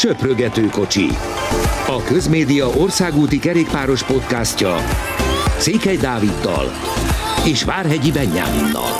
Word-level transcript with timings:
Söprögető 0.00 0.66
kocsi. 0.66 1.06
A 1.86 2.02
Közmédia 2.06 2.66
országúti 2.68 3.38
kerékpáros 3.38 4.04
podcastja 4.04 4.76
Székely 5.58 5.96
Dáviddal 5.96 6.70
és 7.46 7.64
Várhegyi 7.64 8.12
Benyáminnal. 8.12 8.90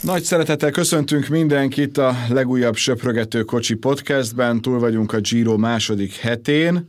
Nagy 0.00 0.22
szeretettel 0.22 0.70
köszöntünk 0.70 1.26
mindenkit 1.26 1.98
a 1.98 2.14
legújabb 2.28 2.74
Söprögető 2.74 3.42
kocsi 3.42 3.74
podcastben. 3.74 4.60
Túl 4.60 4.78
vagyunk 4.78 5.12
a 5.12 5.20
Giro 5.20 5.56
második 5.56 6.14
hetén. 6.14 6.88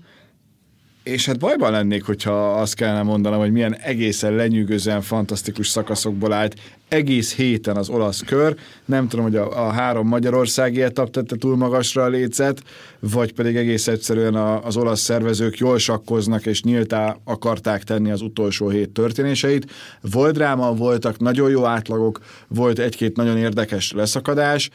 És 1.04 1.26
hát 1.26 1.40
bajban 1.40 1.72
lennék, 1.72 2.04
hogyha 2.04 2.52
azt 2.52 2.76
kellene 2.76 3.02
mondanom, 3.02 3.40
hogy 3.40 3.52
milyen 3.52 3.76
egészen 3.76 4.36
lenyűgözően 4.36 5.02
fantasztikus 5.02 5.68
szakaszokból 5.68 6.34
állt 6.34 6.56
egész 6.88 7.36
héten 7.36 7.76
az 7.76 7.90
olasz 7.90 8.22
kör. 8.22 8.56
Nem 8.86 9.08
tudom, 9.08 9.26
hogy 9.26 9.36
a, 9.36 9.68
a 9.68 9.72
három 9.72 10.08
magyarországi 10.08 10.82
etap 10.82 11.10
tette 11.10 11.36
túl 11.36 11.58
magasra 11.58 12.04
a 12.04 12.08
lécet, 12.08 12.64
vagy 13.00 13.34
pedig 13.34 13.56
egész 13.56 13.88
egyszerűen 13.88 14.36
a, 14.36 14.66
az 14.66 14.78
olasz 14.78 15.00
szervezők 15.00 15.58
jól 15.58 15.78
sakkoznak, 15.78 16.46
és 16.46 16.64
nyíltá 16.64 17.18
akarták 17.24 17.84
tenni 17.84 18.12
az 18.12 18.22
utolsó 18.22 18.70
hét 18.70 18.90
történéseit. 18.90 19.72
Volt 20.02 20.34
dráma, 20.34 20.74
voltak 20.74 21.20
nagyon 21.20 21.50
jó 21.50 21.66
átlagok, 21.66 22.20
volt 22.48 22.80
egy-két 22.80 23.16
nagyon 23.16 23.38
érdekes 23.38 23.92
leszakadás, 23.92 24.70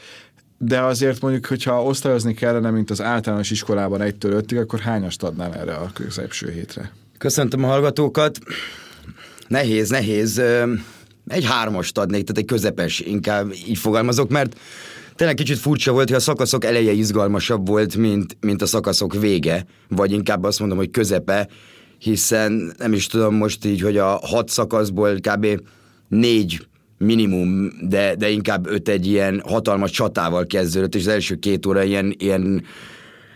de 0.58 0.80
azért 0.80 1.20
mondjuk, 1.20 1.46
hogyha 1.46 1.82
osztályozni 1.82 2.34
kellene, 2.34 2.70
mint 2.70 2.90
az 2.90 3.02
általános 3.02 3.50
iskolában 3.50 4.00
1-től 4.02 4.30
5 4.30 4.52
akkor 4.52 4.80
hányast 4.80 5.22
adnál 5.22 5.54
erre 5.54 5.74
a 5.74 5.90
középső 5.94 6.50
hétre? 6.50 6.92
Köszöntöm 7.18 7.64
a 7.64 7.66
hallgatókat. 7.66 8.38
Nehéz, 9.48 9.88
nehéz. 9.88 10.42
Egy 11.26 11.44
hármast 11.44 11.98
adnék, 11.98 12.22
tehát 12.22 12.38
egy 12.38 12.44
közepes, 12.44 13.00
inkább 13.00 13.52
így 13.52 13.78
fogalmazok, 13.78 14.30
mert 14.30 14.56
tényleg 15.14 15.36
kicsit 15.36 15.58
furcsa 15.58 15.92
volt, 15.92 16.08
hogy 16.08 16.16
a 16.16 16.20
szakaszok 16.20 16.64
eleje 16.64 16.92
izgalmasabb 16.92 17.66
volt, 17.66 17.96
mint, 17.96 18.36
mint 18.40 18.62
a 18.62 18.66
szakaszok 18.66 19.14
vége, 19.14 19.64
vagy 19.88 20.12
inkább 20.12 20.44
azt 20.44 20.58
mondom, 20.58 20.78
hogy 20.78 20.90
közepe, 20.90 21.48
hiszen 21.98 22.74
nem 22.78 22.92
is 22.92 23.06
tudom 23.06 23.34
most 23.34 23.64
így, 23.64 23.80
hogy 23.80 23.96
a 23.96 24.06
hat 24.06 24.48
szakaszból 24.48 25.14
kb. 25.14 25.46
négy 26.08 26.66
minimum, 26.98 27.70
de, 27.88 28.14
de 28.14 28.28
inkább 28.28 28.66
öt 28.66 28.88
egy 28.88 29.06
ilyen 29.06 29.42
hatalmas 29.46 29.90
csatával 29.90 30.46
kezdődött, 30.46 30.94
és 30.94 31.00
az 31.00 31.12
első 31.12 31.34
két 31.34 31.66
óra 31.66 31.82
ilyen, 31.82 32.14
ilyen 32.18 32.64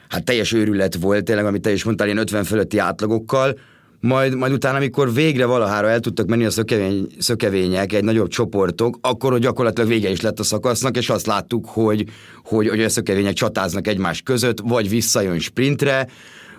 hát 0.08 0.24
teljes 0.24 0.52
őrület 0.52 0.94
volt, 0.94 1.24
tényleg, 1.24 1.44
amit 1.44 1.62
te 1.62 1.72
is 1.72 1.84
mondtál, 1.84 2.06
ilyen 2.06 2.18
50 2.18 2.44
fölötti 2.44 2.78
átlagokkal, 2.78 3.58
majd, 4.00 4.36
majd 4.36 4.52
utána, 4.52 4.76
amikor 4.76 5.12
végre 5.12 5.46
valahára 5.46 5.88
el 5.88 6.00
tudtak 6.00 6.26
menni 6.26 6.44
a 6.44 6.50
szökevény, 6.50 7.06
szökevények, 7.18 7.92
egy 7.92 8.04
nagyobb 8.04 8.28
csoportok, 8.28 8.98
akkor 9.00 9.38
gyakorlatilag 9.38 9.88
vége 9.88 10.10
is 10.10 10.20
lett 10.20 10.38
a 10.38 10.42
szakasznak, 10.42 10.96
és 10.96 11.08
azt 11.08 11.26
láttuk, 11.26 11.66
hogy, 11.66 12.04
hogy, 12.44 12.68
hogy 12.68 12.82
a 12.82 12.88
szökevények 12.88 13.32
csatáznak 13.32 13.86
egymás 13.86 14.22
között, 14.22 14.60
vagy 14.60 14.88
visszajön 14.88 15.38
sprintre, 15.38 16.06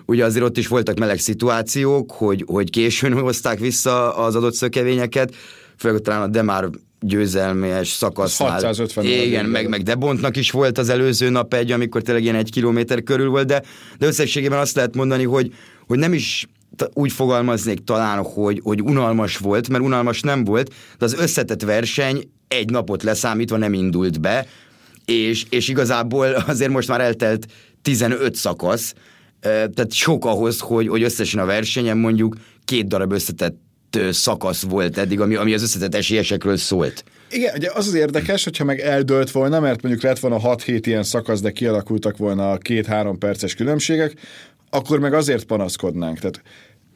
ugye 0.06 0.26
azért 0.26 0.46
ott 0.46 0.58
is 0.58 0.68
voltak 0.68 1.00
meleg 1.00 1.20
szituációk, 1.20 2.12
hogy, 2.12 2.44
hogy 2.48 2.70
későn 2.70 3.14
hozták 3.20 3.60
vissza 3.60 4.16
az 4.16 4.36
adott 4.36 4.54
szökevényeket, 4.54 5.36
főleg 5.78 6.02
talán 6.02 6.22
a 6.22 6.28
Demár 6.28 6.70
győzelmes 7.06 7.88
szakasznál. 7.88 8.50
650 8.50 9.06
Igen, 9.06 9.46
meg, 9.46 9.70
meg 9.70 9.84
Debontnak 9.84 10.38
is 10.38 10.52
volt 10.52 10.78
az 10.78 10.90
előző 10.90 11.30
nap 11.30 11.54
egy, 11.54 11.72
amikor 11.72 12.02
tényleg 12.02 12.24
ilyen 12.24 12.36
egy 12.36 12.52
kilométer 12.52 13.04
körül 13.04 13.30
volt, 13.30 13.48
de, 13.48 13.64
de 13.98 14.06
összességében 14.06 14.60
azt 14.60 14.76
lehet 14.76 14.96
mondani, 14.96 15.24
hogy, 15.24 15.54
hogy 15.88 15.98
nem 15.98 16.14
is 16.14 16.48
úgy 16.94 17.12
fogalmaznék 17.12 17.84
talán, 17.84 18.24
hogy, 18.24 18.60
hogy 18.64 18.82
unalmas 18.82 19.38
volt, 19.38 19.70
mert 19.70 19.84
unalmas 19.84 20.22
nem 20.22 20.44
volt, 20.44 20.74
de 20.98 21.06
az 21.06 21.14
összetett 21.14 21.62
verseny 21.62 22.32
egy 22.48 22.70
napot 22.70 23.04
leszámítva 23.04 23.58
nem 23.58 23.74
indult 23.74 24.22
be, 24.22 24.48
és, 25.06 25.46
és 25.50 25.68
igazából 25.68 26.28
azért 26.48 26.72
most 26.72 26.88
már 26.88 27.02
eltelt 27.02 27.46
15 27.82 28.36
szakasz, 28.36 28.94
tehát 29.40 29.92
sok 29.92 30.26
ahhoz, 30.26 30.60
hogy, 30.60 30.88
hogy 30.88 31.04
összesen 31.04 31.40
a 31.40 31.46
versenyen 31.46 31.98
mondjuk 31.98 32.36
két 32.66 32.88
darab 32.88 33.12
összetett 33.12 33.56
szakasz 34.12 34.62
volt 34.62 34.98
eddig, 34.98 35.20
ami, 35.20 35.36
ami 35.36 35.54
az 35.54 35.62
összetett 35.62 35.96
esélyesekről 35.96 36.58
szólt. 36.58 37.04
Igen, 37.30 37.56
ugye 37.56 37.72
az 37.74 37.88
az 37.88 37.94
érdekes, 37.94 38.44
hogyha 38.44 38.64
meg 38.64 38.80
eldőlt 38.80 39.32
volna, 39.32 39.60
mert 39.60 39.82
mondjuk 39.82 40.04
lett 40.04 40.20
volna 40.20 40.40
6-7 40.44 40.82
ilyen 40.84 41.04
szakasz, 41.04 41.42
de 41.42 41.52
kialakultak 41.52 42.18
volna 42.18 42.52
a 42.52 42.58
két-három 42.58 43.18
perces 43.18 43.56
különbségek, 43.56 44.14
akkor 44.70 45.00
meg 45.00 45.14
azért 45.14 45.44
panaszkodnánk. 45.44 46.20
Tehát 46.20 46.42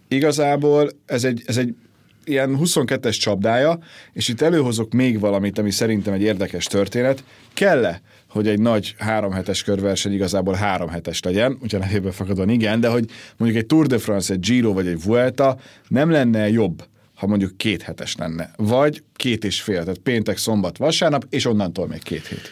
igazából 0.07 0.89
ez 1.05 1.23
egy, 1.23 1.43
ez 1.45 1.57
egy 1.57 1.75
ilyen 2.23 2.57
22-es 2.63 3.19
csapdája, 3.19 3.79
és 4.13 4.27
itt 4.27 4.41
előhozok 4.41 4.93
még 4.93 5.19
valamit, 5.19 5.57
ami 5.57 5.71
szerintem 5.71 6.13
egy 6.13 6.21
érdekes 6.21 6.65
történet. 6.65 7.23
Kell-e, 7.53 8.01
hogy 8.29 8.47
egy 8.47 8.59
nagy 8.59 8.95
három 8.97 9.31
hetes 9.31 9.63
körverseny 9.63 10.13
igazából 10.13 10.53
három 10.53 10.89
hetes 10.89 11.21
legyen, 11.21 11.57
ugyan 11.61 11.79
nevéből 11.79 12.11
fakadóan 12.11 12.49
igen, 12.49 12.79
de 12.79 12.87
hogy 12.87 13.05
mondjuk 13.37 13.61
egy 13.61 13.67
Tour 13.67 13.87
de 13.87 13.97
France, 13.97 14.33
egy 14.33 14.39
Giro 14.39 14.73
vagy 14.73 14.87
egy 14.87 15.03
Vuelta 15.03 15.57
nem 15.87 16.11
lenne 16.11 16.49
jobb, 16.49 16.83
ha 17.15 17.27
mondjuk 17.27 17.57
két 17.57 17.81
hetes 17.81 18.15
lenne, 18.15 18.51
vagy 18.55 19.03
két 19.15 19.43
és 19.43 19.61
fél, 19.61 19.79
tehát 19.79 19.97
péntek, 19.97 20.37
szombat, 20.37 20.77
vasárnap, 20.77 21.25
és 21.29 21.45
onnantól 21.45 21.87
még 21.87 22.03
két 22.03 22.27
hét. 22.27 22.49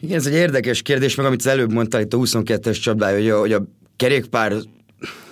Igen, 0.00 0.16
ez 0.16 0.26
egy 0.26 0.34
érdekes 0.34 0.82
kérdés, 0.82 1.14
meg 1.14 1.26
amit 1.26 1.46
előbb 1.46 1.72
mondtál 1.72 2.00
itt 2.00 2.14
a 2.14 2.18
22-es 2.18 2.80
csapdája, 2.82 3.16
hogy 3.16 3.30
a, 3.30 3.38
hogy 3.38 3.52
a 3.52 3.64
kerékpár 3.96 4.52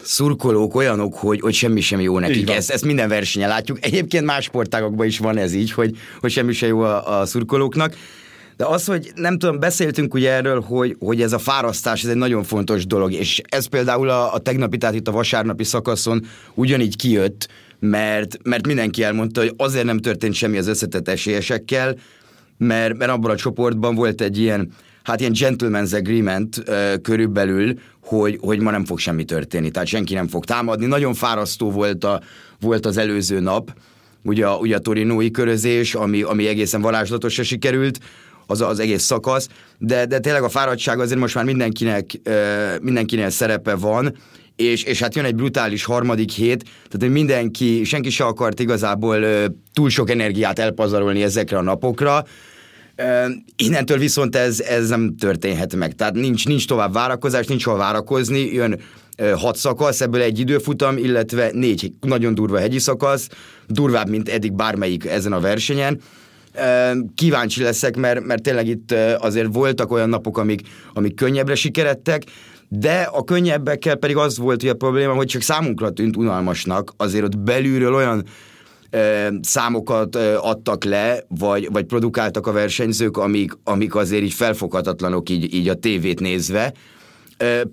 szurkolók 0.02 0.74
olyanok, 0.74 1.14
hogy, 1.14 1.40
hogy 1.40 1.54
semmi 1.54 1.80
sem 1.80 2.00
jó 2.00 2.18
nekik. 2.18 2.50
Ezt, 2.50 2.70
ezt 2.70 2.84
minden 2.84 3.08
versenyen 3.08 3.48
látjuk. 3.48 3.84
Egyébként 3.84 4.24
más 4.24 4.44
sportágokban 4.44 5.06
is 5.06 5.18
van 5.18 5.36
ez 5.36 5.52
így, 5.52 5.72
hogy, 5.72 5.96
hogy 6.20 6.30
semmi 6.30 6.52
sem 6.52 6.68
jó 6.68 6.80
a, 6.80 7.20
a 7.20 7.26
szurkolóknak. 7.26 7.96
De 8.56 8.64
az, 8.64 8.84
hogy 8.84 9.12
nem 9.14 9.38
tudom, 9.38 9.58
beszéltünk 9.58 10.14
ugye 10.14 10.30
erről, 10.30 10.60
hogy, 10.60 10.96
hogy 10.98 11.22
ez 11.22 11.32
a 11.32 11.38
fárasztás, 11.38 12.02
ez 12.02 12.10
egy 12.10 12.16
nagyon 12.16 12.42
fontos 12.42 12.86
dolog, 12.86 13.12
és 13.12 13.40
ez 13.48 13.66
például 13.66 14.08
a, 14.08 14.34
a 14.34 14.38
tegnapi, 14.38 14.78
tehát 14.78 14.94
itt 14.94 15.08
a 15.08 15.12
vasárnapi 15.12 15.64
szakaszon 15.64 16.24
ugyanígy 16.54 16.96
kijött, 16.96 17.48
mert, 17.78 18.38
mert 18.42 18.66
mindenki 18.66 19.02
elmondta, 19.02 19.40
hogy 19.40 19.54
azért 19.56 19.84
nem 19.84 19.98
történt 19.98 20.34
semmi 20.34 20.58
az 20.58 20.66
összetett 20.66 21.08
esélyesekkel, 21.08 21.96
mert, 22.58 22.96
mert 22.96 23.10
abban 23.10 23.30
a 23.30 23.36
csoportban 23.36 23.94
volt 23.94 24.20
egy 24.20 24.38
ilyen, 24.38 24.72
hát 25.02 25.20
ilyen 25.20 25.32
gentleman's 25.34 25.94
agreement 25.94 26.56
uh, 26.56 26.94
körülbelül, 27.02 27.74
hogy, 28.02 28.38
hogy 28.40 28.60
ma 28.60 28.70
nem 28.70 28.84
fog 28.84 28.98
semmi 28.98 29.24
történni, 29.24 29.70
tehát 29.70 29.88
senki 29.88 30.14
nem 30.14 30.28
fog 30.28 30.44
támadni. 30.44 30.86
Nagyon 30.86 31.14
fárasztó 31.14 31.70
volt, 31.70 32.04
a, 32.04 32.20
volt 32.60 32.86
az 32.86 32.96
előző 32.96 33.40
nap, 33.40 33.74
ugye, 34.24 34.48
ugye 34.48 34.76
a 34.76 34.78
torinói 34.78 35.30
körözés, 35.30 35.94
ami, 35.94 36.22
ami 36.22 36.46
egészen 36.46 36.80
varázslatosra 36.80 37.42
sikerült, 37.42 37.98
az, 38.46 38.60
az 38.60 38.78
egész 38.78 39.02
szakasz, 39.02 39.48
de, 39.78 40.06
de 40.06 40.18
tényleg 40.18 40.42
a 40.42 40.48
fáradtság 40.48 41.00
azért 41.00 41.20
most 41.20 41.34
már 41.34 41.44
mindenkinek, 41.44 42.20
mindenkinek 42.80 43.30
szerepe 43.30 43.74
van, 43.74 44.16
és, 44.56 44.82
és 44.82 45.00
hát 45.00 45.14
jön 45.14 45.24
egy 45.24 45.34
brutális 45.34 45.84
harmadik 45.84 46.30
hét, 46.30 46.64
tehát 46.90 47.14
mindenki, 47.14 47.84
senki 47.84 48.10
se 48.10 48.24
akart 48.24 48.60
igazából 48.60 49.24
túl 49.72 49.90
sok 49.90 50.10
energiát 50.10 50.58
elpazarolni 50.58 51.22
ezekre 51.22 51.58
a 51.58 51.62
napokra, 51.62 52.24
Innentől 53.56 53.98
viszont 53.98 54.36
ez, 54.36 54.60
ez 54.60 54.88
nem 54.88 55.16
történhet 55.16 55.74
meg. 55.74 55.94
Tehát 55.94 56.14
nincs, 56.14 56.46
nincs 56.46 56.66
tovább 56.66 56.92
várakozás, 56.92 57.46
nincs 57.46 57.64
hol 57.64 57.76
várakozni, 57.76 58.52
jön 58.52 58.80
hat 59.34 59.56
szakasz, 59.56 60.00
ebből 60.00 60.20
egy 60.20 60.38
időfutam, 60.38 60.96
illetve 60.96 61.50
négy 61.52 61.92
nagyon 62.00 62.34
durva 62.34 62.58
hegyi 62.58 62.78
szakasz, 62.78 63.28
durvább, 63.66 64.08
mint 64.08 64.28
eddig 64.28 64.52
bármelyik 64.52 65.04
ezen 65.04 65.32
a 65.32 65.40
versenyen. 65.40 66.00
Kíváncsi 67.14 67.62
leszek, 67.62 67.96
mert, 67.96 68.24
mert 68.24 68.42
tényleg 68.42 68.66
itt 68.66 68.94
azért 69.18 69.54
voltak 69.54 69.92
olyan 69.92 70.08
napok, 70.08 70.38
amik, 70.38 70.60
amik 70.92 71.14
könnyebbre 71.14 71.54
sikeredtek, 71.54 72.22
de 72.68 73.08
a 73.12 73.24
könnyebbekkel 73.24 73.96
pedig 73.96 74.16
az 74.16 74.38
volt 74.38 74.60
hogy 74.60 74.70
a 74.70 74.74
probléma, 74.74 75.12
hogy 75.12 75.26
csak 75.26 75.42
számunkra 75.42 75.90
tűnt 75.90 76.16
unalmasnak, 76.16 76.92
azért 76.96 77.24
ott 77.24 77.38
belülről 77.38 77.94
olyan 77.94 78.24
számokat 79.40 80.16
adtak 80.40 80.84
le, 80.84 81.24
vagy, 81.28 81.68
vagy 81.72 81.84
produkáltak 81.84 82.46
a 82.46 82.52
versenyzők, 82.52 83.16
amik, 83.16 83.52
amik 83.64 83.94
azért 83.94 84.22
így 84.22 84.32
felfoghatatlanok 84.32 85.30
így, 85.30 85.54
így 85.54 85.68
a 85.68 85.74
tévét 85.74 86.20
nézve. 86.20 86.72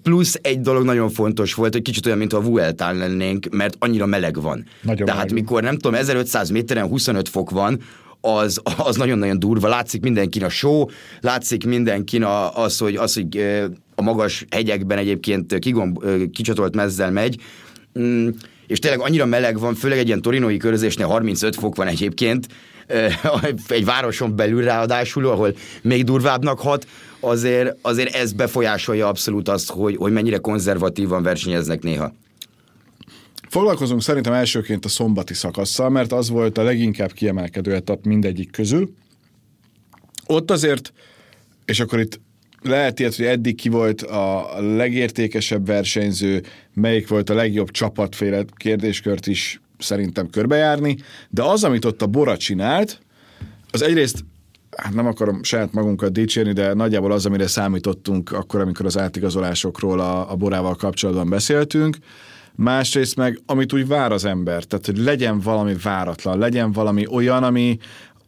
Plusz 0.01 0.39
egy 0.41 0.61
dolog 0.61 0.83
nagyon 0.83 1.09
fontos 1.09 1.53
volt, 1.53 1.73
hogy 1.73 1.81
kicsit 1.81 2.05
olyan, 2.05 2.17
mint 2.17 2.33
a 2.33 2.41
Vueltán 2.41 2.97
lennénk, 2.97 3.47
mert 3.51 3.75
annyira 3.79 4.05
meleg 4.05 4.41
van. 4.41 4.65
Nagyon 4.81 5.05
Tehát 5.05 5.21
meleg. 5.21 5.33
mikor 5.33 5.61
nem 5.61 5.75
tudom, 5.75 5.93
1500 5.93 6.49
méteren 6.49 6.87
25 6.87 7.29
fok 7.29 7.49
van, 7.49 7.79
az, 8.21 8.61
az 8.77 8.95
nagyon-nagyon 8.95 9.39
durva. 9.39 9.67
Látszik 9.67 10.01
mindenkin 10.01 10.43
a 10.43 10.49
show, 10.49 10.85
látszik 11.19 11.65
mindenkin 11.65 12.23
a, 12.23 12.57
az, 12.63 12.77
hogy, 12.77 12.95
az, 12.95 13.13
hogy 13.13 13.37
a 13.95 14.01
magas 14.01 14.45
hegyekben 14.49 14.97
egyébként 14.97 15.59
kigomb, 15.59 16.03
kicsatolt 16.31 16.75
mezzel 16.75 17.11
megy. 17.11 17.37
Mm, 17.99 18.27
és 18.67 18.79
tényleg 18.79 18.99
annyira 18.99 19.25
meleg 19.25 19.59
van, 19.59 19.75
főleg 19.75 19.97
egy 19.97 20.07
ilyen 20.07 20.21
torinói 20.21 20.57
körözésnél 20.57 21.07
35 21.07 21.55
fok 21.55 21.75
van 21.75 21.87
egyébként, 21.87 22.47
egy 23.67 23.85
városon 23.85 24.35
belül 24.35 24.63
ráadásul, 24.63 25.27
ahol 25.27 25.55
még 25.81 26.03
durvábbnak 26.03 26.59
hat, 26.59 26.87
azért, 27.19 27.77
azért 27.81 28.15
ez 28.15 28.33
befolyásolja 28.33 29.07
abszolút 29.07 29.49
azt, 29.49 29.71
hogy, 29.71 29.95
hogy 29.95 30.11
mennyire 30.11 30.37
konzervatívan 30.37 31.23
versenyeznek 31.23 31.81
néha. 31.81 32.13
Foglalkozunk 33.51 34.01
szerintem 34.01 34.33
elsőként 34.33 34.85
a 34.85 34.89
szombati 34.89 35.33
szakasszal, 35.33 35.89
mert 35.89 36.11
az 36.11 36.29
volt 36.29 36.57
a 36.57 36.63
leginkább 36.63 37.11
kiemelkedő 37.11 37.73
etap 37.73 38.05
mindegyik 38.05 38.51
közül. 38.51 38.93
Ott 40.25 40.51
azért, 40.51 40.93
és 41.65 41.79
akkor 41.79 41.99
itt 41.99 42.19
lehet 42.61 42.99
ilyet, 42.99 43.15
hogy 43.15 43.25
eddig 43.25 43.55
ki 43.55 43.69
volt 43.69 44.01
a 44.01 44.55
legértékesebb 44.59 45.65
versenyző, 45.65 46.43
melyik 46.73 47.07
volt 47.07 47.29
a 47.29 47.33
legjobb 47.33 47.71
csapatféle 47.71 48.43
kérdéskört 48.55 49.27
is 49.27 49.61
szerintem 49.77 50.29
körbejárni, 50.29 50.97
de 51.29 51.43
az, 51.43 51.63
amit 51.63 51.85
ott 51.85 52.01
a 52.01 52.07
Bora 52.07 52.37
csinált, 52.37 52.99
az 53.71 53.81
egyrészt 53.81 54.25
hát 54.77 54.93
nem 54.93 55.07
akarom 55.07 55.43
saját 55.43 55.73
magunkat 55.73 56.11
dicsérni, 56.11 56.53
de 56.53 56.73
nagyjából 56.73 57.11
az, 57.11 57.25
amire 57.25 57.47
számítottunk 57.47 58.31
akkor, 58.31 58.61
amikor 58.61 58.85
az 58.85 58.97
átigazolásokról 58.97 59.99
a, 59.99 60.31
a 60.31 60.35
borával 60.35 60.75
kapcsolatban 60.75 61.29
beszéltünk. 61.29 61.97
Másrészt 62.55 63.15
meg, 63.15 63.39
amit 63.45 63.73
úgy 63.73 63.87
vár 63.87 64.11
az 64.11 64.25
ember, 64.25 64.63
tehát 64.63 64.85
hogy 64.85 64.97
legyen 64.97 65.39
valami 65.39 65.75
váratlan, 65.83 66.37
legyen 66.37 66.71
valami 66.71 67.07
olyan, 67.07 67.43
ami, 67.43 67.77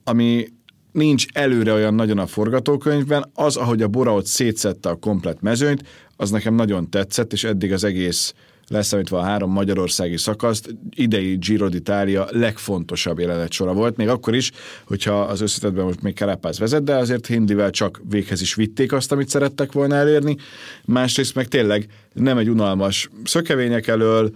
ami 0.03 0.47
nincs 0.91 1.25
előre 1.33 1.73
olyan 1.73 1.93
nagyon 1.93 2.17
a 2.17 2.27
forgatókönyvben, 2.27 3.31
az, 3.33 3.55
ahogy 3.55 3.81
a 3.81 3.87
Bora 3.87 4.13
ott 4.13 4.25
szétszette 4.25 4.89
a 4.89 4.95
komplet 4.95 5.41
mezőnyt, 5.41 5.83
az 6.15 6.31
nekem 6.31 6.55
nagyon 6.55 6.89
tetszett, 6.89 7.33
és 7.33 7.43
eddig 7.43 7.71
az 7.71 7.83
egész 7.83 8.33
leszámítva 8.73 9.17
a 9.17 9.23
három 9.23 9.51
magyarországi 9.51 10.17
szakaszt, 10.17 10.75
idei 10.95 11.35
Giro 11.35 11.67
d'Italia 11.71 12.29
legfontosabb 12.29 13.19
jelenet 13.19 13.51
sora 13.51 13.73
volt, 13.73 13.97
még 13.97 14.07
akkor 14.07 14.35
is, 14.35 14.51
hogyha 14.85 15.21
az 15.21 15.41
összetetben 15.41 15.85
most 15.85 16.01
még 16.01 16.15
Carapaz 16.15 16.59
vezet, 16.59 16.83
de 16.83 16.95
azért 16.95 17.27
Hindivel 17.27 17.69
csak 17.69 18.01
véghez 18.09 18.41
is 18.41 18.55
vitték 18.55 18.91
azt, 18.91 19.11
amit 19.11 19.29
szerettek 19.29 19.71
volna 19.71 19.95
elérni. 19.95 20.37
Másrészt 20.85 21.35
meg 21.35 21.47
tényleg 21.47 21.87
nem 22.13 22.37
egy 22.37 22.49
unalmas 22.49 23.09
szökevények 23.23 23.87
elől, 23.87 24.31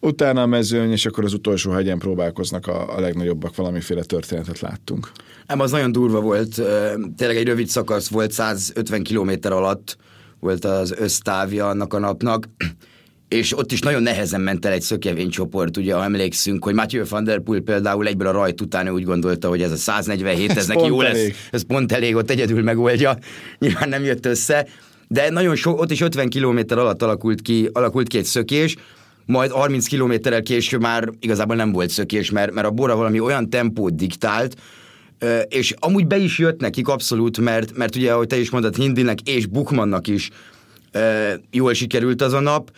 utána 0.00 0.42
a 0.42 0.46
mezőny, 0.46 0.90
és 0.90 1.06
akkor 1.06 1.24
az 1.24 1.32
utolsó 1.32 1.70
hegyen 1.70 1.98
próbálkoznak 1.98 2.66
a, 2.66 2.96
a 2.96 3.00
legnagyobbak, 3.00 3.56
valamiféle 3.56 4.02
történetet 4.02 4.60
láttunk. 4.60 5.10
Nem, 5.46 5.60
az 5.60 5.70
nagyon 5.70 5.92
durva 5.92 6.20
volt, 6.20 6.62
tényleg 7.16 7.36
egy 7.36 7.46
rövid 7.46 7.68
szakasz 7.68 8.08
volt, 8.08 8.32
150 8.32 9.02
km 9.02 9.30
alatt 9.42 9.96
volt 10.40 10.64
az 10.64 10.94
össztávja 10.98 11.68
annak 11.68 11.94
a 11.94 11.98
napnak, 11.98 12.48
és 13.28 13.58
ott 13.58 13.72
is 13.72 13.80
nagyon 13.80 14.02
nehezen 14.02 14.40
ment 14.40 14.66
el 14.66 14.72
egy 14.72 14.82
szökevénycsoport, 14.82 15.76
ugye, 15.76 15.94
ha 15.94 16.04
emlékszünk, 16.04 16.64
hogy 16.64 16.74
Matthew 16.74 17.04
van 17.08 17.24
der 17.24 17.38
Poel 17.38 17.60
például 17.60 18.06
egyből 18.06 18.26
a 18.26 18.30
rajt 18.30 18.60
után 18.60 18.88
úgy 18.88 19.04
gondolta, 19.04 19.48
hogy 19.48 19.62
ez 19.62 19.70
a 19.70 19.76
147, 19.76 20.50
ez, 20.50 20.56
ez 20.56 20.66
neki 20.66 20.86
jó 20.86 21.00
elég. 21.00 21.26
lesz, 21.26 21.48
ez 21.50 21.62
pont 21.62 21.92
elég, 21.92 22.16
ott 22.16 22.30
egyedül 22.30 22.62
megoldja, 22.62 23.18
nyilván 23.58 23.88
nem 23.88 24.04
jött 24.04 24.26
össze, 24.26 24.66
de 25.08 25.30
nagyon 25.30 25.56
so, 25.56 25.70
ott 25.70 25.90
is 25.90 26.00
50 26.00 26.28
km 26.28 26.58
alatt 26.68 27.02
alakult 27.02 27.42
ki, 27.42 27.68
alakult 27.72 28.08
ki 28.08 28.18
egy 28.18 28.24
szökés, 28.24 28.76
majd 29.26 29.50
30 29.50 29.86
kilométerrel 29.86 30.42
később 30.42 30.80
már 30.80 31.08
igazából 31.20 31.56
nem 31.56 31.72
volt 31.72 31.90
szökés, 31.90 32.30
mert, 32.30 32.52
mert 32.52 32.66
a 32.66 32.70
Bora 32.70 32.96
valami 32.96 33.20
olyan 33.20 33.50
tempót 33.50 33.94
diktált, 33.94 34.56
és 35.48 35.74
amúgy 35.78 36.06
be 36.06 36.16
is 36.16 36.38
jött 36.38 36.60
nekik 36.60 36.88
abszolút, 36.88 37.38
mert, 37.38 37.76
mert 37.76 37.96
ugye, 37.96 38.12
ahogy 38.12 38.26
te 38.26 38.38
is 38.38 38.50
mondtad, 38.50 38.76
Hindinek 38.76 39.20
és 39.20 39.46
Bukmannak 39.46 40.06
is 40.06 40.30
jól 41.50 41.74
sikerült 41.74 42.22
az 42.22 42.32
a 42.32 42.40
nap, 42.40 42.70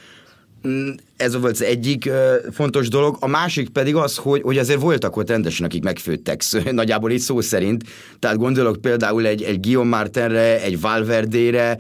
ez 1.16 1.40
volt 1.40 1.52
az 1.52 1.62
egyik 1.62 2.10
fontos 2.52 2.88
dolog. 2.88 3.16
A 3.20 3.26
másik 3.26 3.68
pedig 3.68 3.94
az, 3.94 4.16
hogy, 4.16 4.42
hogy 4.42 4.58
azért 4.58 4.80
voltak 4.80 5.16
ott 5.16 5.28
rendesen, 5.28 5.66
akik 5.66 5.82
megfőttek, 5.82 6.42
nagyjából 6.70 7.10
itt 7.10 7.20
szó 7.20 7.40
szerint. 7.40 7.84
Tehát 8.18 8.36
gondolok 8.36 8.80
például 8.80 9.26
egy, 9.26 9.42
egy 9.42 9.60
Guillaume 9.60 9.96
Martinre, 9.96 10.62
egy 10.62 10.80
Valverdére, 10.80 11.78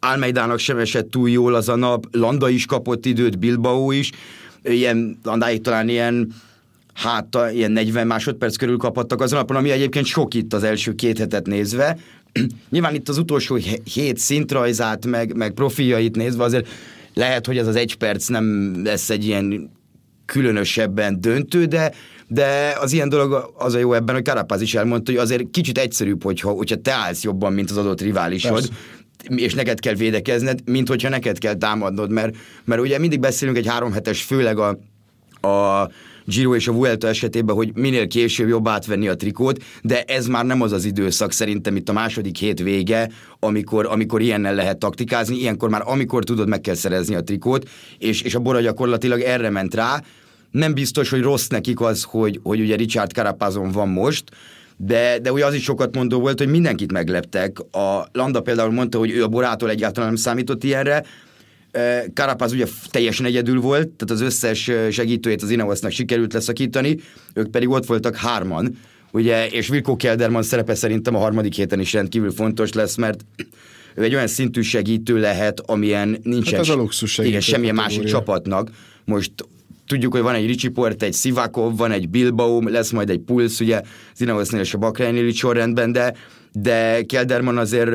Almeidának 0.00 0.58
sem 0.58 0.78
esett 0.78 1.10
túl 1.10 1.30
jól 1.30 1.54
az 1.54 1.68
a 1.68 1.76
nap, 1.76 2.06
Landa 2.10 2.48
is 2.48 2.66
kapott 2.66 3.06
időt, 3.06 3.38
Bilbao 3.38 3.90
is, 3.90 4.10
ilyen, 4.62 5.18
Landáig 5.22 5.60
talán 5.60 5.88
ilyen 5.88 6.34
hát 6.94 7.38
ilyen 7.52 7.70
40 7.70 8.06
másodperc 8.06 8.56
körül 8.56 8.76
kaphattak 8.76 9.20
az 9.20 9.30
napon, 9.30 9.56
ami 9.56 9.70
egyébként 9.70 10.06
sok 10.06 10.34
itt 10.34 10.52
az 10.52 10.62
első 10.62 10.94
két 10.94 11.18
hetet 11.18 11.46
nézve. 11.46 11.98
Nyilván 12.70 12.94
itt 12.94 13.08
az 13.08 13.18
utolsó 13.18 13.58
hét 13.94 14.18
szintrajzát, 14.18 15.06
meg, 15.06 15.36
meg 15.36 15.52
profiljait 15.52 16.16
nézve 16.16 16.44
azért 16.44 16.68
lehet, 17.14 17.46
hogy 17.46 17.58
ez 17.58 17.66
az 17.66 17.76
egy 17.76 17.94
perc 17.96 18.28
nem 18.28 18.74
lesz 18.84 19.10
egy 19.10 19.24
ilyen 19.24 19.70
különösebben 20.26 21.20
döntő, 21.20 21.64
de, 21.64 21.92
de 22.28 22.76
az 22.80 22.92
ilyen 22.92 23.08
dolog 23.08 23.52
az 23.58 23.74
a 23.74 23.78
jó 23.78 23.92
ebben, 23.92 24.14
hogy 24.14 24.24
Karapáz 24.24 24.60
is 24.60 24.74
elmondta, 24.74 25.12
hogy 25.12 25.20
azért 25.20 25.50
kicsit 25.50 25.78
egyszerűbb, 25.78 26.22
hogyha, 26.22 26.50
hogyha 26.50 26.76
te 26.76 26.92
állsz 26.92 27.22
jobban, 27.22 27.52
mint 27.52 27.70
az 27.70 27.76
adott 27.76 28.00
riválisod, 28.00 28.52
Persze. 28.52 29.44
és 29.44 29.54
neked 29.54 29.80
kell 29.80 29.94
védekezned, 29.94 30.60
mint 30.64 30.88
hogyha 30.88 31.08
neked 31.08 31.38
kell 31.38 31.54
támadnod, 31.54 32.10
mert, 32.10 32.36
mert 32.64 32.80
ugye 32.80 32.98
mindig 32.98 33.20
beszélünk 33.20 33.56
egy 33.56 33.66
három 33.66 33.92
hetes, 33.92 34.22
főleg 34.22 34.58
a, 34.58 34.78
a 35.48 35.90
Giro 36.24 36.54
és 36.54 36.68
a 36.68 36.72
Vuelta 36.72 37.08
esetében, 37.08 37.56
hogy 37.56 37.70
minél 37.74 38.06
később 38.06 38.48
jobb 38.48 38.68
átvenni 38.68 39.08
a 39.08 39.16
trikót, 39.16 39.64
de 39.82 40.02
ez 40.02 40.26
már 40.26 40.44
nem 40.44 40.60
az 40.60 40.72
az 40.72 40.84
időszak 40.84 41.32
szerintem 41.32 41.76
itt 41.76 41.88
a 41.88 41.92
második 41.92 42.36
hét 42.36 42.60
vége, 42.60 43.10
amikor, 43.38 43.86
amikor 43.86 44.20
ilyennel 44.20 44.54
lehet 44.54 44.78
taktikázni, 44.78 45.36
ilyenkor 45.36 45.68
már 45.68 45.82
amikor 45.84 46.24
tudod, 46.24 46.48
meg 46.48 46.60
kell 46.60 46.74
szerezni 46.74 47.14
a 47.14 47.22
trikót, 47.22 47.68
és, 47.98 48.22
és 48.22 48.34
a 48.34 48.40
Bora 48.40 48.60
gyakorlatilag 48.60 49.20
erre 49.20 49.50
ment 49.50 49.74
rá. 49.74 50.02
Nem 50.50 50.74
biztos, 50.74 51.10
hogy 51.10 51.20
rossz 51.20 51.46
nekik 51.46 51.80
az, 51.80 52.02
hogy, 52.02 52.40
hogy 52.42 52.60
ugye 52.60 52.76
Richard 52.76 53.10
Carapazon 53.10 53.70
van 53.70 53.88
most, 53.88 54.24
de, 54.76 55.18
de 55.18 55.32
ugye 55.32 55.46
az 55.46 55.54
is 55.54 55.62
sokat 55.62 55.94
mondó 55.94 56.20
volt, 56.20 56.38
hogy 56.38 56.48
mindenkit 56.48 56.92
megleptek. 56.92 57.58
A 57.60 58.06
Landa 58.12 58.40
például 58.40 58.72
mondta, 58.72 58.98
hogy 58.98 59.10
ő 59.10 59.22
a 59.22 59.28
Borától 59.28 59.70
egyáltalán 59.70 60.08
nem 60.08 60.18
számított 60.18 60.64
ilyenre, 60.64 61.04
Karapaz 62.14 62.52
ugye 62.52 62.66
teljesen 62.90 63.26
egyedül 63.26 63.60
volt, 63.60 63.88
tehát 63.88 64.10
az 64.10 64.20
összes 64.20 64.70
segítőjét 64.90 65.42
az 65.42 65.50
Ineosnak 65.50 65.90
sikerült 65.90 66.32
leszakítani, 66.32 66.98
ők 67.34 67.50
pedig 67.50 67.68
ott 67.68 67.86
voltak 67.86 68.16
hárman, 68.16 68.78
ugye, 69.12 69.48
és 69.48 69.68
Vilko 69.68 69.96
Kelderman 69.96 70.42
szerepe 70.42 70.74
szerintem 70.74 71.14
a 71.14 71.18
harmadik 71.18 71.54
héten 71.54 71.80
is 71.80 71.92
rendkívül 71.92 72.30
fontos 72.30 72.72
lesz, 72.72 72.96
mert 72.96 73.24
ő 73.94 74.02
egy 74.02 74.14
olyan 74.14 74.26
szintű 74.26 74.60
segítő 74.60 75.18
lehet, 75.18 75.60
amilyen 75.60 76.18
nincsen 76.22 76.52
hát 76.52 76.60
az 76.60 76.68
a 76.68 76.74
luxus 76.74 77.18
igen, 77.18 77.40
semmilyen 77.40 77.74
másik 77.74 78.04
csapatnak. 78.04 78.70
Most 79.04 79.32
tudjuk, 79.86 80.12
hogy 80.12 80.22
van 80.22 80.34
egy 80.34 80.46
Ricsi 80.46 80.68
Port, 80.68 81.02
egy 81.02 81.14
Sivakov, 81.14 81.76
van 81.76 81.92
egy 81.92 82.08
Bilbao, 82.08 82.60
lesz 82.60 82.90
majd 82.90 83.10
egy 83.10 83.18
Puls, 83.18 83.60
ugye 83.60 83.80
az 84.14 84.20
Ineosnél 84.20 84.60
és 84.60 84.74
a 84.74 84.78
Bakránynél 84.78 85.26
is 85.26 85.36
sorrendben, 85.36 85.92
de, 85.92 86.14
de 86.52 87.02
Kelderman 87.02 87.58
azért 87.58 87.90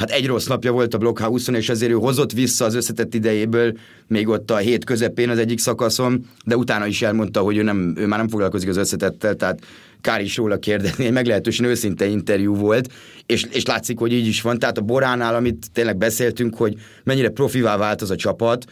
hát 0.00 0.10
egy 0.10 0.26
rossz 0.26 0.46
napja 0.46 0.72
volt 0.72 0.94
a 0.94 0.98
Blockhouse-on, 0.98 1.58
és 1.58 1.68
ezért 1.68 1.92
ő 1.92 1.94
hozott 1.94 2.32
vissza 2.32 2.64
az 2.64 2.74
összetett 2.74 3.14
idejéből 3.14 3.72
még 4.06 4.28
ott 4.28 4.50
a 4.50 4.56
hét 4.56 4.84
közepén 4.84 5.28
az 5.28 5.38
egyik 5.38 5.58
szakaszon, 5.58 6.26
de 6.44 6.56
utána 6.56 6.86
is 6.86 7.02
elmondta, 7.02 7.40
hogy 7.40 7.56
ő, 7.56 7.62
nem, 7.62 7.94
ő 7.96 8.06
már 8.06 8.18
nem 8.18 8.28
foglalkozik 8.28 8.68
az 8.68 8.76
összetettel, 8.76 9.34
tehát 9.34 9.60
kár 10.00 10.20
is 10.20 10.36
róla 10.36 10.56
kérdezni, 10.56 11.04
egy 11.04 11.12
meglehetősen 11.12 11.66
őszinte 11.66 12.06
interjú 12.06 12.54
volt, 12.54 12.92
és, 13.26 13.46
és 13.50 13.66
látszik, 13.66 13.98
hogy 13.98 14.12
így 14.12 14.26
is 14.26 14.42
van. 14.42 14.58
Tehát 14.58 14.78
a 14.78 14.82
Boránál, 14.82 15.34
amit 15.34 15.66
tényleg 15.72 15.96
beszéltünk, 15.96 16.56
hogy 16.56 16.74
mennyire 17.04 17.28
profivá 17.28 17.76
vált 17.76 18.02
az 18.02 18.10
a 18.10 18.16
csapat, 18.16 18.64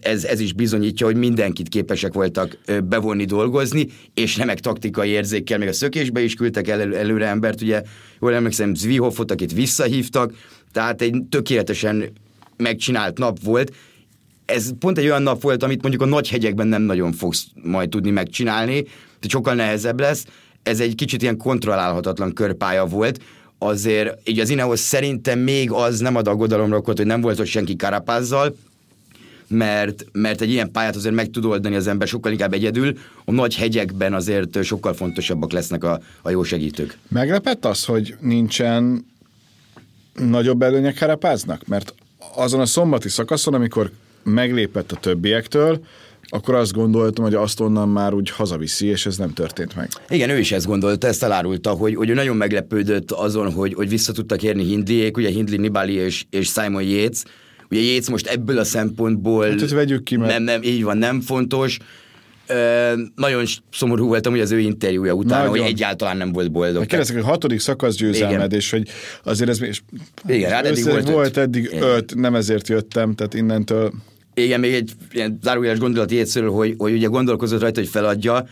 ez, 0.00 0.24
ez 0.24 0.40
is 0.40 0.52
bizonyítja, 0.52 1.06
hogy 1.06 1.16
mindenkit 1.16 1.68
képesek 1.68 2.12
voltak 2.12 2.58
bevonni 2.84 3.24
dolgozni, 3.24 3.86
és 4.14 4.36
remek 4.36 4.60
taktikai 4.60 5.08
érzékkel, 5.08 5.58
még 5.58 5.68
a 5.68 5.72
szökésbe 5.72 6.22
is 6.22 6.34
küldtek 6.34 6.68
el, 6.68 6.94
előre 6.94 7.26
embert, 7.26 7.60
ugye 7.60 7.82
jól 8.20 8.34
emlékszem, 8.34 8.74
Zvihoffot, 8.74 9.30
akit 9.30 9.52
visszahívtak, 9.52 10.32
tehát 10.72 11.02
egy 11.02 11.22
tökéletesen 11.28 12.12
megcsinált 12.56 13.18
nap 13.18 13.38
volt. 13.42 13.74
Ez 14.44 14.70
pont 14.78 14.98
egy 14.98 15.04
olyan 15.04 15.22
nap 15.22 15.42
volt, 15.42 15.62
amit 15.62 15.82
mondjuk 15.82 16.02
a 16.02 16.06
nagy 16.06 16.28
hegyekben 16.28 16.66
nem 16.66 16.82
nagyon 16.82 17.12
fogsz 17.12 17.46
majd 17.62 17.88
tudni 17.88 18.10
megcsinálni, 18.10 18.84
de 19.20 19.28
sokkal 19.28 19.54
nehezebb 19.54 20.00
lesz. 20.00 20.26
Ez 20.62 20.80
egy 20.80 20.94
kicsit 20.94 21.22
ilyen 21.22 21.36
kontrollálhatatlan 21.36 22.32
körpálya 22.32 22.86
volt, 22.86 23.22
azért 23.58 24.28
így 24.28 24.40
az 24.40 24.50
Ineos 24.50 24.80
szerintem 24.80 25.38
még 25.38 25.70
az 25.70 25.98
nem 25.98 26.16
ad 26.16 26.28
aggodalomra 26.28 26.76
okot, 26.76 26.96
hogy 26.96 27.06
nem 27.06 27.20
volt 27.20 27.40
ott 27.40 27.46
senki 27.46 27.76
Karapázzal, 27.76 28.56
mert, 29.52 30.04
mert 30.12 30.40
egy 30.40 30.50
ilyen 30.50 30.70
pályát 30.70 30.96
azért 30.96 31.14
meg 31.14 31.30
tud 31.30 31.44
oldani 31.44 31.74
az 31.74 31.86
ember 31.86 32.08
sokkal 32.08 32.32
inkább 32.32 32.52
egyedül, 32.52 32.98
a 33.24 33.32
nagy 33.32 33.56
hegyekben 33.56 34.14
azért 34.14 34.62
sokkal 34.64 34.94
fontosabbak 34.94 35.52
lesznek 35.52 35.84
a, 35.84 36.00
a 36.22 36.30
jó 36.30 36.42
segítők. 36.42 36.98
Meglepett 37.08 37.64
az, 37.64 37.84
hogy 37.84 38.14
nincsen 38.20 39.04
nagyobb 40.14 40.62
előnye 40.62 40.92
Karapáznak? 40.92 41.66
Mert 41.66 41.94
azon 42.34 42.60
a 42.60 42.66
szombati 42.66 43.08
szakaszon, 43.08 43.54
amikor 43.54 43.90
meglépett 44.22 44.92
a 44.92 44.96
többiektől, 44.96 45.84
akkor 46.34 46.54
azt 46.54 46.72
gondoltam, 46.72 47.24
hogy 47.24 47.34
azt 47.34 47.60
onnan 47.60 47.88
már 47.88 48.14
úgy 48.14 48.30
hazaviszi, 48.30 48.86
és 48.86 49.06
ez 49.06 49.16
nem 49.16 49.32
történt 49.32 49.76
meg. 49.76 49.88
Igen, 50.08 50.30
ő 50.30 50.38
is 50.38 50.52
ezt 50.52 50.66
gondolta, 50.66 51.06
ezt 51.06 51.22
elárulta, 51.22 51.70
hogy, 51.70 51.94
hogy 51.94 52.08
ő 52.08 52.14
nagyon 52.14 52.36
meglepődött 52.36 53.10
azon, 53.10 53.52
hogy, 53.52 53.74
hogy 53.74 53.88
vissza 53.88 54.12
tudtak 54.12 54.42
érni 54.42 54.64
Hindliék, 54.64 55.16
ugye 55.16 55.28
Hindli, 55.28 55.56
Nibali 55.56 55.92
és, 55.92 56.24
és 56.30 56.48
Simon 56.48 56.82
Yates, 56.82 57.22
Ugye 57.72 57.80
Jéz 57.80 58.08
most 58.08 58.26
ebből 58.26 58.58
a 58.58 58.64
szempontból... 58.64 59.48
Hát 59.48 59.70
vegyük 59.70 60.02
ki, 60.02 60.16
mert... 60.16 60.32
Nem, 60.32 60.42
nem, 60.42 60.62
így 60.62 60.82
van, 60.82 60.98
nem 60.98 61.20
fontos. 61.20 61.78
Ö, 62.46 62.92
nagyon 63.14 63.44
szomorú 63.72 64.06
voltam, 64.06 64.32
hogy 64.32 64.40
az 64.40 64.50
ő 64.50 64.58
interjúja 64.58 65.12
után, 65.12 65.48
hogy 65.48 65.60
egyáltalán 65.60 66.16
nem 66.16 66.32
volt 66.32 66.50
boldog. 66.50 66.78
Hát 66.78 66.86
kérdezek, 66.86 67.16
hogy 67.16 67.24
hatodik 67.24 67.60
szakasz 67.60 67.94
győzelmed, 67.94 68.52
és 68.52 68.70
hogy 68.70 68.88
azért 69.22 69.50
ez... 69.50 69.62
És, 69.62 69.80
Igen, 70.26 70.50
hát 70.50 70.66
eddig 70.66 70.84
volt, 70.84 71.08
volt 71.08 71.36
eddig 71.36 71.70
öt. 71.72 71.82
öt, 71.82 72.14
nem 72.14 72.34
ezért 72.34 72.68
jöttem, 72.68 73.14
tehát 73.14 73.34
innentől... 73.34 73.92
Igen, 74.34 74.60
még 74.60 74.74
egy 74.74 74.92
ilyen 75.12 75.38
zárójeles 75.42 75.78
gondolat 75.78 76.10
Jézről, 76.10 76.50
hogy, 76.50 76.74
hogy 76.78 76.92
ugye 76.92 77.06
gondolkozott 77.06 77.60
rajta, 77.60 77.80
hogy 77.80 77.88
feladja, 77.88 78.46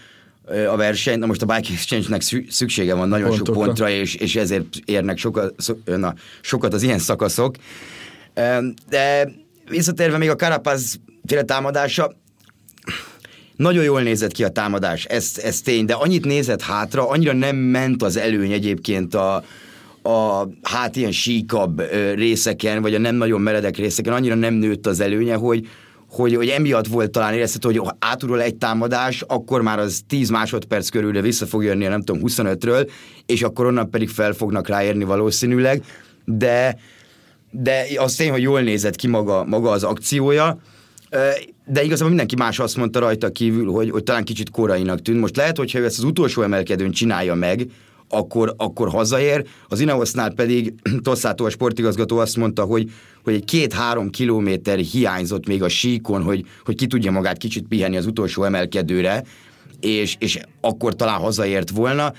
a 0.70 0.76
verseny. 0.76 1.18
Na 1.18 1.26
most 1.26 1.42
a 1.42 1.46
Bike 1.46 1.72
Exchange-nek 1.72 2.22
szüksége 2.48 2.94
van 2.94 3.08
nagyon 3.08 3.28
Pontokra. 3.28 3.54
sok 3.54 3.64
pontra, 3.64 3.90
és, 3.90 4.14
és 4.14 4.36
ezért 4.36 4.66
érnek 4.84 5.18
sokat, 5.18 5.54
na, 5.84 6.14
sokat 6.40 6.74
az 6.74 6.82
ilyen 6.82 6.98
szakaszok. 6.98 7.54
De 8.88 9.30
visszatérve 9.68 10.18
még 10.18 10.30
a 10.30 10.36
Carapaz 10.36 11.00
féle 11.26 11.42
támadása, 11.42 12.12
nagyon 13.56 13.84
jól 13.84 14.02
nézett 14.02 14.32
ki 14.32 14.44
a 14.44 14.48
támadás, 14.48 15.04
ez, 15.04 15.32
ez 15.42 15.60
tény, 15.60 15.84
de 15.84 15.94
annyit 15.94 16.24
nézett 16.24 16.62
hátra, 16.62 17.08
annyira 17.08 17.32
nem 17.32 17.56
ment 17.56 18.02
az 18.02 18.16
előny 18.16 18.52
egyébként 18.52 19.14
a, 19.14 19.44
a 20.02 20.48
hát 20.62 20.96
ilyen 20.96 21.12
síkabb 21.12 21.82
részeken, 22.14 22.82
vagy 22.82 22.94
a 22.94 22.98
nem 22.98 23.14
nagyon 23.14 23.40
meredek 23.40 23.76
részeken, 23.76 24.12
annyira 24.12 24.34
nem 24.34 24.54
nőtt 24.54 24.86
az 24.86 25.00
előnye, 25.00 25.34
hogy, 25.34 25.68
hogy, 26.08 26.34
hogy 26.34 26.48
emiatt 26.48 26.86
volt 26.86 27.10
talán 27.10 27.34
érezhető, 27.34 27.68
hogy 27.68 27.92
átudról 27.98 28.42
egy 28.42 28.56
támadás, 28.56 29.24
akkor 29.26 29.62
már 29.62 29.78
az 29.78 30.00
10 30.08 30.28
másodperc 30.28 30.88
körülre 30.88 31.20
vissza 31.20 31.46
fog 31.46 31.64
jönni, 31.64 31.86
nem 31.86 32.02
tudom, 32.02 32.22
25-ről, 32.26 32.90
és 33.26 33.42
akkor 33.42 33.66
onnan 33.66 33.90
pedig 33.90 34.08
fel 34.08 34.32
fognak 34.32 34.68
ráérni 34.68 35.04
valószínűleg, 35.04 35.84
de, 36.24 36.76
de 37.50 37.86
az 37.96 38.14
tény, 38.14 38.30
hogy 38.30 38.42
jól 38.42 38.60
nézett 38.60 38.96
ki 38.96 39.06
maga, 39.06 39.44
maga 39.44 39.70
az 39.70 39.82
akciója, 39.82 40.60
de 41.66 41.82
igazából 41.82 42.08
mindenki 42.08 42.36
más 42.36 42.58
azt 42.58 42.76
mondta 42.76 42.98
rajta 42.98 43.30
kívül, 43.30 43.70
hogy, 43.70 43.90
hogy 43.90 44.02
talán 44.02 44.24
kicsit 44.24 44.50
korainak 44.50 45.02
tűnt. 45.02 45.20
Most 45.20 45.36
lehet, 45.36 45.56
hogyha 45.56 45.78
ő 45.78 45.84
ezt 45.84 45.98
az 45.98 46.04
utolsó 46.04 46.42
emelkedőn 46.42 46.90
csinálja 46.90 47.34
meg, 47.34 47.66
akkor, 48.08 48.54
akkor 48.56 48.88
hazaér. 48.88 49.46
Az 49.68 49.80
Ineosznál 49.80 50.32
pedig 50.32 50.74
Tosszátó 51.02 51.44
a 51.44 51.50
sportigazgató 51.50 52.18
azt 52.18 52.36
mondta, 52.36 52.64
hogy, 52.64 52.90
hogy 53.24 53.34
egy 53.34 53.44
két-három 53.44 54.10
kilométer 54.10 54.78
hiányzott 54.78 55.46
még 55.46 55.62
a 55.62 55.68
síkon, 55.68 56.22
hogy, 56.22 56.44
hogy 56.64 56.74
ki 56.74 56.86
tudja 56.86 57.10
magát 57.10 57.36
kicsit 57.36 57.68
pihenni 57.68 57.96
az 57.96 58.06
utolsó 58.06 58.44
emelkedőre, 58.44 59.24
és, 59.80 60.16
és 60.18 60.38
akkor 60.60 60.96
talán 60.96 61.20
hazaért 61.20 61.70
volna. 61.70 62.12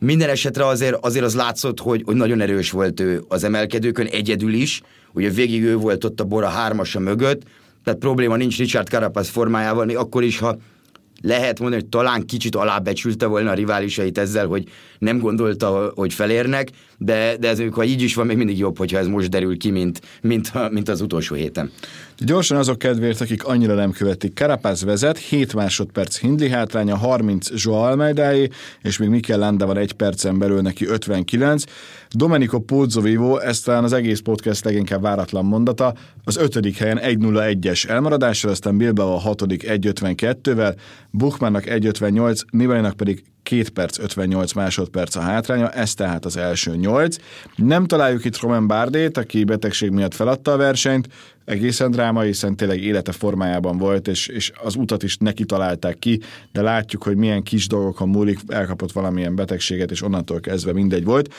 Minden 0.00 0.28
esetre 0.28 0.66
azért, 0.66 0.96
azért 1.00 1.24
az 1.24 1.34
látszott, 1.34 1.80
hogy, 1.80 2.02
hogy 2.04 2.16
nagyon 2.16 2.40
erős 2.40 2.70
volt 2.70 3.00
ő 3.00 3.22
az 3.28 3.44
emelkedőkön, 3.44 4.06
egyedül 4.06 4.52
is. 4.52 4.82
Ugye 5.12 5.30
végig 5.30 5.62
ő 5.62 5.76
volt 5.76 6.04
ott 6.04 6.20
a 6.20 6.24
Bora 6.24 6.48
hármasa 6.48 7.00
mögött, 7.00 7.42
tehát 7.84 7.98
probléma 7.98 8.36
nincs 8.36 8.58
Richard 8.58 8.88
Carapaz 8.88 9.28
formájával, 9.28 9.84
még 9.84 9.96
akkor 9.96 10.22
is, 10.22 10.38
ha 10.38 10.56
lehet 11.22 11.58
mondani, 11.60 11.80
hogy 11.80 11.90
talán 11.90 12.26
kicsit 12.26 12.56
alábecsülte 12.56 13.26
volna 13.26 13.50
a 13.50 13.54
riválisait 13.54 14.18
ezzel, 14.18 14.46
hogy 14.46 14.64
nem 14.98 15.18
gondolta, 15.18 15.92
hogy 15.94 16.12
felérnek, 16.12 16.70
de, 17.02 17.36
de 17.40 17.48
ez 17.48 17.62
ha 17.70 17.84
így 17.84 18.02
is 18.02 18.14
van, 18.14 18.26
még 18.26 18.36
mindig 18.36 18.58
jobb, 18.58 18.78
hogyha 18.78 18.98
ez 18.98 19.06
most 19.06 19.30
derül 19.30 19.56
ki, 19.56 19.70
mint, 19.70 20.00
mint, 20.22 20.70
mint 20.70 20.88
az 20.88 21.00
utolsó 21.00 21.34
héten. 21.34 21.70
Gyorsan 22.18 22.56
azok 22.56 22.78
kedvéért, 22.78 23.20
akik 23.20 23.44
annyira 23.44 23.74
nem 23.74 23.90
követik. 23.90 24.34
Carapaz 24.34 24.84
vezet, 24.84 25.18
7 25.18 25.54
másodperc 25.54 26.18
Hindli 26.18 26.48
hátránya, 26.48 26.96
30 26.96 27.48
Joao 27.54 27.82
Almeidaé, 27.82 28.48
és 28.82 28.98
még 28.98 29.08
Mikel 29.08 29.38
Landa 29.38 29.66
van 29.66 29.76
egy 29.76 29.92
percen 29.92 30.38
belül 30.38 30.60
neki 30.60 30.86
59. 30.86 31.64
Domenico 32.10 32.58
Pozzovivo, 32.58 33.38
ez 33.38 33.60
talán 33.60 33.84
az 33.84 33.92
egész 33.92 34.20
podcast 34.20 34.64
leginkább 34.64 35.02
váratlan 35.02 35.44
mondata, 35.44 35.94
az 36.24 36.36
ötödik 36.36 36.76
helyen 36.76 37.00
1-0-1-es 37.02 37.88
elmaradással, 37.88 38.50
aztán 38.50 38.76
Bilbao 38.76 39.14
a 39.14 39.18
hatodik 39.18 39.64
1-52-vel, 39.66 40.76
Buchmannnak 41.10 41.64
1-58, 41.66 42.40
Nibalinak 42.50 42.96
pedig 42.96 43.22
2 43.42 43.68
perc 43.68 43.98
58 43.98 44.52
másodperc 44.52 45.16
a 45.16 45.20
hátránya, 45.20 45.70
ez 45.70 45.94
tehát 45.94 46.24
az 46.24 46.36
első 46.36 46.76
8. 46.76 47.16
Nem 47.56 47.86
találjuk 47.86 48.24
itt 48.24 48.40
Roman 48.40 48.66
Bárdét, 48.66 49.16
aki 49.16 49.44
betegség 49.44 49.90
miatt 49.90 50.14
feladta 50.14 50.52
a 50.52 50.56
versenyt, 50.56 51.08
egészen 51.44 51.90
drámai, 51.90 52.26
hiszen 52.26 52.56
tényleg 52.56 52.82
élete 52.82 53.12
formájában 53.12 53.78
volt, 53.78 54.08
és, 54.08 54.26
és 54.26 54.52
az 54.62 54.74
utat 54.74 55.02
is 55.02 55.16
neki 55.16 55.44
találták 55.44 55.98
ki, 55.98 56.20
de 56.52 56.62
látjuk, 56.62 57.02
hogy 57.02 57.16
milyen 57.16 57.42
kis 57.42 57.66
dolgokon 57.66 58.08
múlik, 58.08 58.38
elkapott 58.48 58.92
valamilyen 58.92 59.34
betegséget, 59.34 59.90
és 59.90 60.02
onnantól 60.02 60.40
kezdve 60.40 60.72
mindegy 60.72 61.04
volt. 61.04 61.34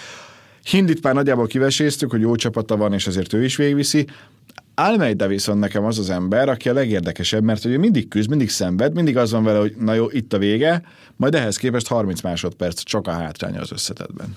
Hindit 0.63 1.03
már 1.03 1.13
nagyjából 1.13 1.48
kiveséztük, 1.48 2.12
hogy 2.12 2.22
jó 2.22 2.36
csapata 2.36 2.77
van, 2.77 2.93
és 2.93 3.08
ezért 3.08 3.34
ő 3.34 3.43
is 3.43 3.55
végviszi. 3.55 4.08
Almeida 4.75 5.28
viszont 5.28 5.60
nekem 5.60 5.84
az 5.84 6.00
az 6.00 6.10
ember, 6.10 6.50
aki 6.50 6.70
a 6.70 6.74
legérdekesebb, 6.74 7.44
mert 7.44 7.66
ugye 7.66 7.78
mindig 7.78 8.08
küzd, 8.08 8.30
mindig 8.30 8.50
szenved, 8.50 8.94
mindig 8.94 9.18
az 9.18 9.32
van 9.32 9.44
vele, 9.44 9.60
hogy 9.60 9.74
na 9.80 9.94
jó, 9.94 10.10
itt 10.10 10.34
a 10.34 10.38
vége, 10.38 10.82
majd 11.16 11.36
ehhez 11.36 11.58
képest 11.58 11.88
30 11.88 12.22
másodperc 12.22 12.82
csak 12.84 13.08
a 13.08 13.12
hátránya 13.12 13.62
az 13.62 13.72
összetetben. 13.72 14.36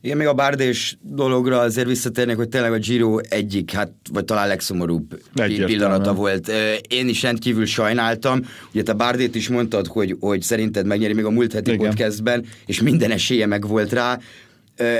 Igen, 0.00 0.16
még 0.16 0.26
a 0.26 0.34
bárdés 0.34 0.98
dologra 1.02 1.58
azért 1.58 1.86
visszatérnék, 1.86 2.36
hogy 2.36 2.48
tényleg 2.48 2.72
a 2.72 2.78
Giro 2.78 3.18
egyik, 3.18 3.70
hát 3.72 3.92
vagy 4.12 4.24
talán 4.24 4.48
legszomorúbb 4.48 5.20
Egyértelmű. 5.34 5.72
pillanata 5.72 6.14
volt. 6.14 6.52
Én 6.88 7.08
is 7.08 7.22
rendkívül 7.22 7.66
sajnáltam. 7.66 8.40
Ugye 8.72 8.82
te 8.82 8.92
Bárdét 8.92 9.34
is 9.34 9.48
mondtad, 9.48 9.86
hogy, 9.86 10.16
hogy 10.20 10.42
szerinted 10.42 10.86
megnyeri 10.86 11.12
még 11.12 11.24
a 11.24 11.30
múlt 11.30 11.52
heti 11.52 11.72
Igen. 11.72 11.86
podcastben, 11.86 12.44
és 12.66 12.80
minden 12.80 13.10
esélye 13.10 13.46
meg 13.46 13.66
volt 13.66 13.92
rá 13.92 14.18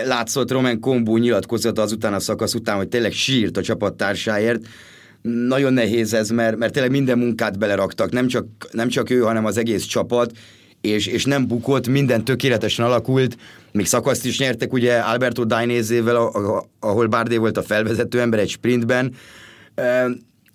látszott 0.04 0.50
Roman 0.50 0.80
Kombú 0.80 1.16
nyilatkozata 1.16 1.82
azután 1.82 2.14
a 2.14 2.20
szakasz 2.20 2.54
után, 2.54 2.76
hogy 2.76 2.88
tényleg 2.88 3.12
sírt 3.12 3.56
a 3.56 3.62
csapattársáért. 3.62 4.66
Nagyon 5.22 5.72
nehéz 5.72 6.14
ez, 6.14 6.30
mert, 6.30 6.56
mert 6.56 6.72
tényleg 6.72 6.90
minden 6.90 7.18
munkát 7.18 7.58
beleraktak, 7.58 8.10
nem 8.10 8.26
csak, 8.26 8.46
nem 8.70 8.88
csak 8.88 9.10
ő, 9.10 9.20
hanem 9.20 9.44
az 9.44 9.56
egész 9.56 9.84
csapat, 9.84 10.32
és, 10.80 11.06
és 11.06 11.24
nem 11.24 11.46
bukott, 11.46 11.88
minden 11.88 12.24
tökéletesen 12.24 12.84
alakult, 12.84 13.36
még 13.72 13.86
szakaszt 13.86 14.24
is 14.24 14.38
nyertek 14.38 14.72
ugye 14.72 14.98
Alberto 14.98 15.44
Dainézével, 15.44 16.30
ahol 16.80 17.06
Bárdé 17.06 17.36
volt 17.36 17.56
a 17.56 17.62
felvezető 17.62 18.20
ember 18.20 18.38
egy 18.38 18.48
sprintben, 18.48 19.14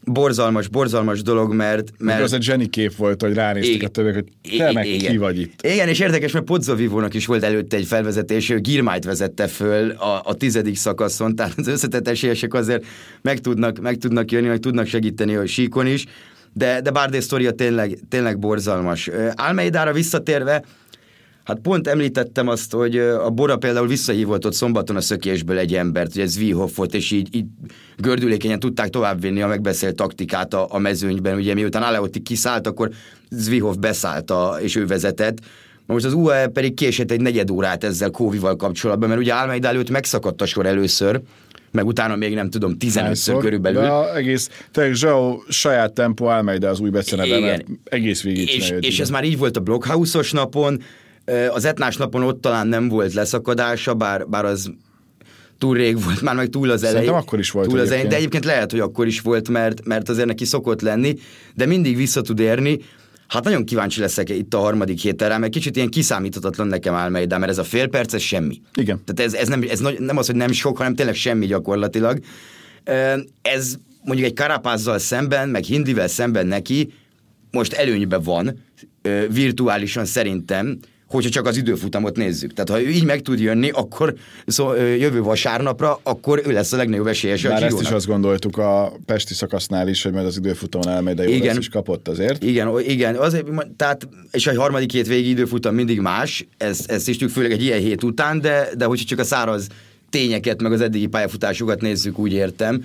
borzalmas, 0.05 0.67
borzalmas 0.67 1.22
dolog, 1.22 1.53
mert... 1.53 1.91
mert... 1.98 2.24
Az 2.24 2.34
egy 2.34 2.41
zseni 2.41 2.67
kép 2.67 2.96
volt, 2.96 3.22
hogy 3.22 3.34
ránéztek 3.34 3.75
igen, 3.75 3.88
a 3.88 3.91
többiek, 3.91 4.13
hogy 4.13 4.58
te 4.58 4.72
meg 4.72 4.88
igen. 4.88 5.12
ki 5.12 5.17
vagy 5.17 5.39
itt. 5.39 5.62
Igen, 5.62 5.88
és 5.88 6.00
érdekes, 6.00 6.31
mert 6.31 6.46
Pozzavivónak 6.46 7.13
is 7.13 7.25
volt 7.25 7.43
előtte 7.43 7.77
egy 7.77 7.86
felvezetés, 7.86 8.50
ő 8.50 8.60
Girmájt 8.60 9.03
vezette 9.03 9.48
föl 9.48 9.89
a, 9.89 10.22
a 10.24 10.34
tizedik 10.34 10.75
szakaszon, 10.75 11.36
tehát 11.36 11.53
az 11.58 11.67
összetett 11.67 12.08
esélyesek 12.08 12.53
azért 12.53 12.86
meg 13.22 13.39
tudnak, 13.39 13.79
meg 13.79 13.98
tudnak 13.98 14.31
jönni, 14.31 14.48
hogy 14.48 14.60
tudnak 14.60 14.86
segíteni 14.86 15.36
a 15.36 15.46
síkon 15.46 15.88
is, 15.88 16.05
de, 16.53 16.81
de 16.81 16.91
Bardé 16.91 17.20
sztoria 17.20 17.51
tényleg, 17.51 18.00
tényleg 18.10 18.39
borzalmas. 18.39 19.10
Almeidára 19.36 19.93
visszatérve, 19.93 20.63
Hát 21.51 21.60
pont 21.60 21.88
említettem 21.88 22.48
azt, 22.48 22.74
hogy 22.74 22.98
a 22.98 23.29
Bora 23.29 23.55
például 23.55 23.88
visszahívott 23.88 24.46
ott 24.46 24.53
szombaton 24.53 24.96
a 24.96 25.01
szökésből 25.01 25.58
egy 25.58 25.75
embert, 25.75 26.15
ugye 26.15 26.25
Zvihoff 26.25 26.75
volt, 26.75 26.93
és 26.93 27.12
így, 27.12 27.36
így 27.36 27.46
gördülékenyen 27.98 28.60
tudták 28.60 28.89
továbbvinni 28.89 29.41
a 29.41 29.48
megbeszélt 29.48 29.96
taktikát 29.96 30.53
a, 30.53 30.67
a 30.70 30.77
mezőnyben. 30.77 31.36
Ugye 31.36 31.53
miután 31.53 31.84
Aleotti 31.84 32.20
kiszállt, 32.20 32.67
akkor 32.67 32.89
Zvihoff 33.29 33.75
beszállt, 33.75 34.31
a, 34.31 34.58
és 34.62 34.75
ő 34.75 34.86
vezetett. 34.86 35.38
Most 35.86 36.05
az 36.05 36.13
UAE 36.13 36.48
pedig 36.48 36.74
késett 36.74 37.12
egy 37.12 37.22
negyed 37.22 37.51
órát 37.51 37.84
ezzel 37.84 38.10
Kóvival 38.12 38.55
kapcsolatban, 38.55 39.10
mert 39.10 39.22
ugye 39.22 39.34
Almeida 39.34 39.67
előtt 39.67 39.89
megszakadt 39.89 40.41
a 40.41 40.46
sor 40.46 40.65
először, 40.65 41.22
meg 41.72 41.86
utána 41.86 42.15
még 42.15 42.34
nem 42.34 42.50
tudom, 42.50 42.75
15-ször 42.79 43.38
körülbelül. 43.39 43.81
De 43.81 44.13
egész, 44.13 44.50
tényleg 44.72 44.93
Zsao 44.93 45.39
saját 45.50 45.93
tempó 45.93 46.25
Almeida 46.25 46.70
az 46.70 46.79
új 46.79 46.89
beceneve, 46.89 47.63
egész 47.84 48.24
végig 48.24 48.55
És, 48.55 48.74
és 48.79 49.00
ez 49.00 49.10
már 49.10 49.24
így 49.24 49.38
volt 49.38 49.58
a 49.58 49.60
Blockhouse-os 49.60 50.31
napon, 50.31 50.81
az 51.51 51.66
etnás 51.66 51.98
napon 51.98 52.24
ott 52.24 52.42
talán 52.42 52.68
nem 52.68 52.88
volt 52.88 53.13
leszakadása, 53.13 53.94
bár, 53.94 54.28
bár 54.28 54.46
az 54.46 54.72
túl 55.58 55.75
rég 55.75 56.04
volt, 56.04 56.22
már 56.22 56.36
meg 56.36 56.50
túl 56.50 56.70
az 56.70 56.84
elején. 56.84 56.98
Szerintem 56.98 57.24
akkor 57.24 57.40
is 57.40 57.51
volt 57.51 57.68
túl 57.68 57.80
az 57.80 57.88
elején, 57.88 58.10
de 58.10 58.16
egyébként 58.16 58.46
lehet, 58.46 58.72
hogy 58.72 58.80
akkor 58.80 59.08
is 59.08 59.22
volt, 59.22 59.50
mert, 59.50 59.86
mert 59.86 60.10
azért 60.10 60.28
neki 60.28 60.46
szokott 60.46 60.82
lenni, 60.82 61.16
de 61.56 61.66
mindig 61.66 61.96
vissza 61.96 62.22
tud 62.22 62.40
érni. 62.40 62.80
Hát 63.28 63.44
nagyon 63.44 63.66
kíváncsi 63.66 64.00
leszek 64.00 64.30
itt 64.30 64.54
a 64.54 64.58
harmadik 64.58 65.00
héten 65.00 65.30
rá, 65.30 65.38
mert 65.38 65.51
kicsit 65.51 65.75
ilyen 65.75 65.90
kiszámíthatatlan 65.90 66.68
nekem 66.68 66.94
Almeida, 66.94 67.38
mert 67.38 67.51
ez 67.51 67.58
a 67.58 67.63
fél 67.63 67.88
perc, 67.88 68.13
ez 68.13 68.22
semmi. 68.22 68.62
Igen. 68.74 69.01
Tehát 69.06 69.34
ez, 69.34 69.40
ez, 69.40 69.48
nem, 69.48 69.63
ez 69.70 69.80
nem 69.98 70.18
az, 70.18 70.25
hogy 70.25 70.36
nem 70.36 70.51
sok, 70.51 70.78
hanem 70.78 70.96
tényleg 70.96 71.16
semmi 71.16 71.46
gyakorlatilag. 71.46 72.20
Ez 73.42 73.75
mondjuk 74.04 74.28
egy 74.28 74.34
karapázzal 74.34 74.98
szemben, 74.98 75.50
meg 75.50 75.63
Hindivel 75.63 76.08
szemben 76.08 76.48
neki 76.48 76.94
most 77.51 77.74
előnyben 77.74 78.22
van, 78.22 78.63
virtuálisan 79.30 80.06
szerintem, 80.06 80.78
hogyha 81.12 81.30
csak 81.30 81.46
az 81.46 81.58
időfutamot 81.58 82.15
nézzük. 82.15 82.53
Tehát 82.53 82.70
ha 82.70 82.82
ő 82.82 82.89
így 82.89 83.06
meg 83.06 83.22
tud 83.22 83.39
jönni, 83.39 83.70
akkor 83.70 84.13
szó, 84.46 84.74
jövő 84.75 85.22
vasárnapra, 85.22 86.00
akkor 86.03 86.41
ő 86.46 86.51
lesz 86.51 86.74
a 86.74 86.77
legnagyobb 86.77 87.08
esélyes 87.08 87.41
Már 87.41 87.63
a 87.63 87.65
ezt 87.65 87.82
is 87.82 87.89
azt 87.89 88.06
gondoltuk 88.06 88.58
a 88.58 88.94
Pesti 89.06 89.34
szakasznál 89.34 89.88
is, 89.88 90.03
hogy 90.03 90.12
majd 90.12 90.25
az 90.25 90.38
időfutamon 90.38 90.89
elmegy, 90.89 91.15
de 91.15 91.24
jó 91.24 91.30
igen, 91.30 91.46
lesz 91.48 91.58
is 91.58 91.70
kapott 91.70 92.08
azért. 92.08 92.44
Igen, 92.44 92.80
igen, 92.80 93.15
azért, 93.15 93.46
tehát, 93.75 94.08
és 94.32 94.48
a 94.48 94.60
harmadik 94.60 94.91
hét 94.91 95.08
végi 95.08 95.30
időfutam 95.30 95.75
mindig 95.75 96.00
más, 96.00 96.48
ezt, 96.58 96.91
ezt 96.91 97.08
is 97.10 97.18
tudjuk, 97.18 97.36
főleg 97.36 97.51
egy 97.51 97.63
ilyen 97.63 97.80
hét 97.80 98.03
után, 98.03 98.41
de, 98.41 98.70
de 98.77 98.86
hogyha 98.86 99.06
csak 99.06 99.20
a 99.20 99.24
száraz 99.24 99.68
tényeket, 100.10 100.62
meg 100.62 100.72
az 100.72 100.82
eddigi 100.82 101.08
pályafutásokat 101.08 101.82
nézzük, 101.82 102.20
úgy 102.20 102.34
értem, 102.34 102.84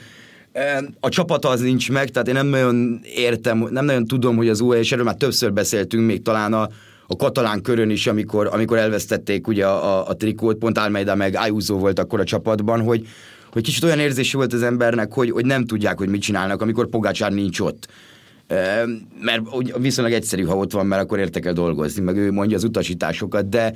a 1.01 1.09
csapat 1.09 1.45
az 1.45 1.61
nincs 1.61 1.91
meg, 1.91 2.11
tehát 2.11 2.29
én 2.29 2.35
nem 2.35 2.47
nagyon 2.47 3.01
értem, 3.15 3.69
nem 3.71 3.85
nagyon 3.85 4.05
tudom, 4.05 4.37
hogy 4.37 4.49
az 4.49 4.61
UE, 4.61 4.79
és 4.79 4.93
erről 4.93 5.05
már 5.05 5.15
többször 5.15 5.53
beszéltünk, 5.53 6.07
még 6.07 6.23
talán 6.23 6.53
a, 6.53 6.69
a 7.07 7.17
katalán 7.17 7.63
körön 7.63 7.91
is, 7.91 8.07
amikor, 8.07 8.49
amikor 8.53 8.79
elvesztették 8.79 9.47
ugye 9.47 9.67
a, 9.67 9.99
a, 9.99 10.09
a 10.09 10.17
trikót, 10.17 10.57
pont 10.57 10.79
Almeida 10.79 11.15
meg 11.15 11.35
Ayuso 11.35 11.79
volt 11.79 11.99
akkor 11.99 12.21
a 12.21 12.25
csapatban, 12.25 12.81
hogy, 12.81 13.07
hogy 13.53 13.63
kicsit 13.63 13.85
olyan 13.85 13.99
érzés 13.99 14.33
volt 14.33 14.53
az 14.53 14.63
embernek, 14.63 15.13
hogy, 15.13 15.31
hogy 15.31 15.47
nem 15.47 15.65
tudják, 15.65 15.99
hogy 15.99 16.09
mit 16.09 16.23
csinálnak, 16.23 16.63
amikor 16.63 16.89
Pogácsár 16.89 17.33
nincs 17.33 17.61
ott. 17.61 17.89
mert 19.21 19.43
viszonylag 19.79 20.15
egyszerű, 20.15 20.43
ha 20.43 20.57
ott 20.57 20.73
van, 20.73 20.87
mert 20.87 21.03
akkor 21.03 21.19
értek 21.19 21.47
el 21.47 21.53
dolgozni, 21.53 22.03
meg 22.03 22.17
ő 22.17 22.33
mondja 22.33 22.57
az 22.57 22.65
utasításokat, 22.65 23.49
de, 23.49 23.75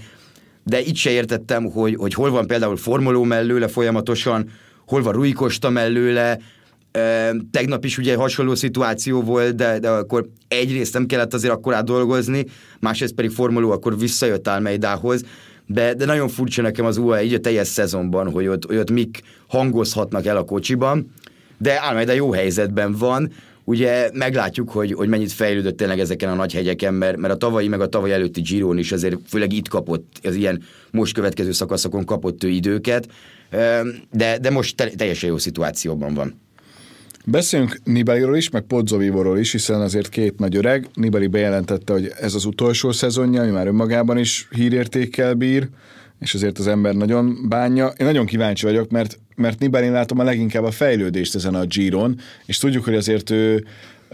de 0.64 0.80
itt 0.80 0.96
se 0.96 1.10
értettem, 1.10 1.64
hogy, 1.64 1.94
hogy 1.94 2.14
hol 2.14 2.30
van 2.30 2.46
például 2.46 2.76
formuló 2.76 3.22
mellőle 3.22 3.68
folyamatosan, 3.68 4.50
hol 4.86 5.02
van 5.02 5.12
Rui 5.12 5.32
Costa 5.32 5.70
mellőle, 5.70 6.38
Tegnap 7.50 7.84
is 7.84 7.98
ugye 7.98 8.16
hasonló 8.16 8.54
szituáció 8.54 9.22
volt, 9.22 9.54
de, 9.54 9.78
de 9.78 9.90
akkor 9.90 10.28
egyrészt 10.48 10.92
nem 10.92 11.06
kellett 11.06 11.34
azért 11.34 11.52
akkor 11.52 11.82
dolgozni, 11.82 12.44
másrészt 12.80 13.14
pedig 13.14 13.30
formuló 13.30 13.70
akkor 13.70 13.98
visszajött 13.98 14.48
Almeidához, 14.48 15.24
de, 15.66 15.94
de 15.94 16.04
nagyon 16.04 16.28
furcsa 16.28 16.62
nekem 16.62 16.84
az 16.84 16.96
UAE 16.96 17.22
így 17.22 17.34
a 17.34 17.40
teljes 17.40 17.68
szezonban, 17.68 18.30
hogy 18.30 18.46
ott, 18.46 18.64
hogy 18.64 18.76
ott 18.76 18.90
mik 18.90 19.20
hangozhatnak 19.48 20.26
el 20.26 20.36
a 20.36 20.44
kocsiban, 20.44 21.12
de 21.58 21.74
Almeida 21.74 22.12
jó 22.12 22.32
helyzetben 22.32 22.92
van, 22.92 23.32
ugye 23.64 24.10
meglátjuk, 24.12 24.70
hogy, 24.70 24.92
hogy 24.92 25.08
mennyit 25.08 25.32
fejlődött 25.32 25.76
tényleg 25.76 26.00
ezeken 26.00 26.28
a 26.30 26.34
nagy 26.34 26.52
hegyeken, 26.52 26.94
mert, 26.94 27.16
mert 27.16 27.34
a 27.34 27.36
tavalyi 27.36 27.68
meg 27.68 27.80
a 27.80 27.88
tavaly 27.88 28.12
előtti 28.12 28.40
Giron 28.40 28.78
is 28.78 28.92
azért 28.92 29.16
főleg 29.28 29.52
itt 29.52 29.68
kapott, 29.68 30.20
az 30.22 30.34
ilyen 30.34 30.62
most 30.90 31.14
következő 31.14 31.52
szakaszokon 31.52 32.04
kapott 32.04 32.44
ő 32.44 32.48
időket, 32.48 33.08
de, 34.10 34.38
de 34.40 34.50
most 34.50 34.76
te, 34.76 34.88
teljesen 34.88 35.28
jó 35.28 35.38
szituációban 35.38 36.14
van. 36.14 36.34
Beszéljünk 37.30 37.80
Nibaliról 37.84 38.36
is, 38.36 38.50
meg 38.50 38.62
Podzovivóról 38.62 39.38
is, 39.38 39.52
hiszen 39.52 39.80
azért 39.80 40.08
két 40.08 40.38
nagy 40.38 40.56
öreg. 40.56 40.88
Nibali 40.94 41.26
bejelentette, 41.26 41.92
hogy 41.92 42.12
ez 42.20 42.34
az 42.34 42.44
utolsó 42.44 42.92
szezonja, 42.92 43.42
ami 43.42 43.50
már 43.50 43.66
önmagában 43.66 44.18
is 44.18 44.48
hírértékkel 44.50 45.34
bír, 45.34 45.68
és 46.20 46.34
azért 46.34 46.58
az 46.58 46.66
ember 46.66 46.94
nagyon 46.94 47.48
bánja. 47.48 47.86
Én 47.86 48.06
nagyon 48.06 48.26
kíváncsi 48.26 48.66
vagyok, 48.66 48.90
mert, 48.90 49.18
mert 49.36 49.58
Nibali 49.58 49.88
látom 49.88 50.18
a 50.18 50.22
leginkább 50.22 50.64
a 50.64 50.70
fejlődést 50.70 51.34
ezen 51.34 51.54
a 51.54 51.64
Giron, 51.64 52.18
és 52.46 52.58
tudjuk, 52.58 52.84
hogy 52.84 52.94
azért 52.94 53.30
ő 53.30 53.64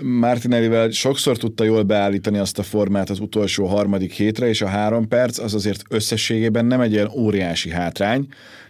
Martinellivel 0.00 0.90
sokszor 0.90 1.36
tudta 1.36 1.64
jól 1.64 1.82
beállítani 1.82 2.38
azt 2.38 2.58
a 2.58 2.62
formát 2.62 3.10
az 3.10 3.20
utolsó 3.20 3.66
harmadik 3.66 4.12
hétre, 4.12 4.48
és 4.48 4.62
a 4.62 4.66
három 4.66 5.08
perc 5.08 5.38
az 5.38 5.54
azért 5.54 5.82
összességében 5.88 6.64
nem 6.64 6.80
egy 6.80 6.92
ilyen 6.92 7.10
óriási 7.14 7.70
hátrány. 7.70 8.26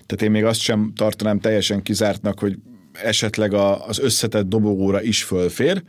Tehát 0.06 0.22
én 0.22 0.30
még 0.30 0.44
azt 0.44 0.60
sem 0.60 0.92
tartanám 0.96 1.38
teljesen 1.38 1.82
kizártnak, 1.82 2.38
hogy 2.38 2.56
esetleg 3.02 3.52
a, 3.52 3.86
az 3.86 3.98
összetett 3.98 4.48
dobogóra 4.48 5.02
is 5.02 5.22
fölfér, 5.22 5.82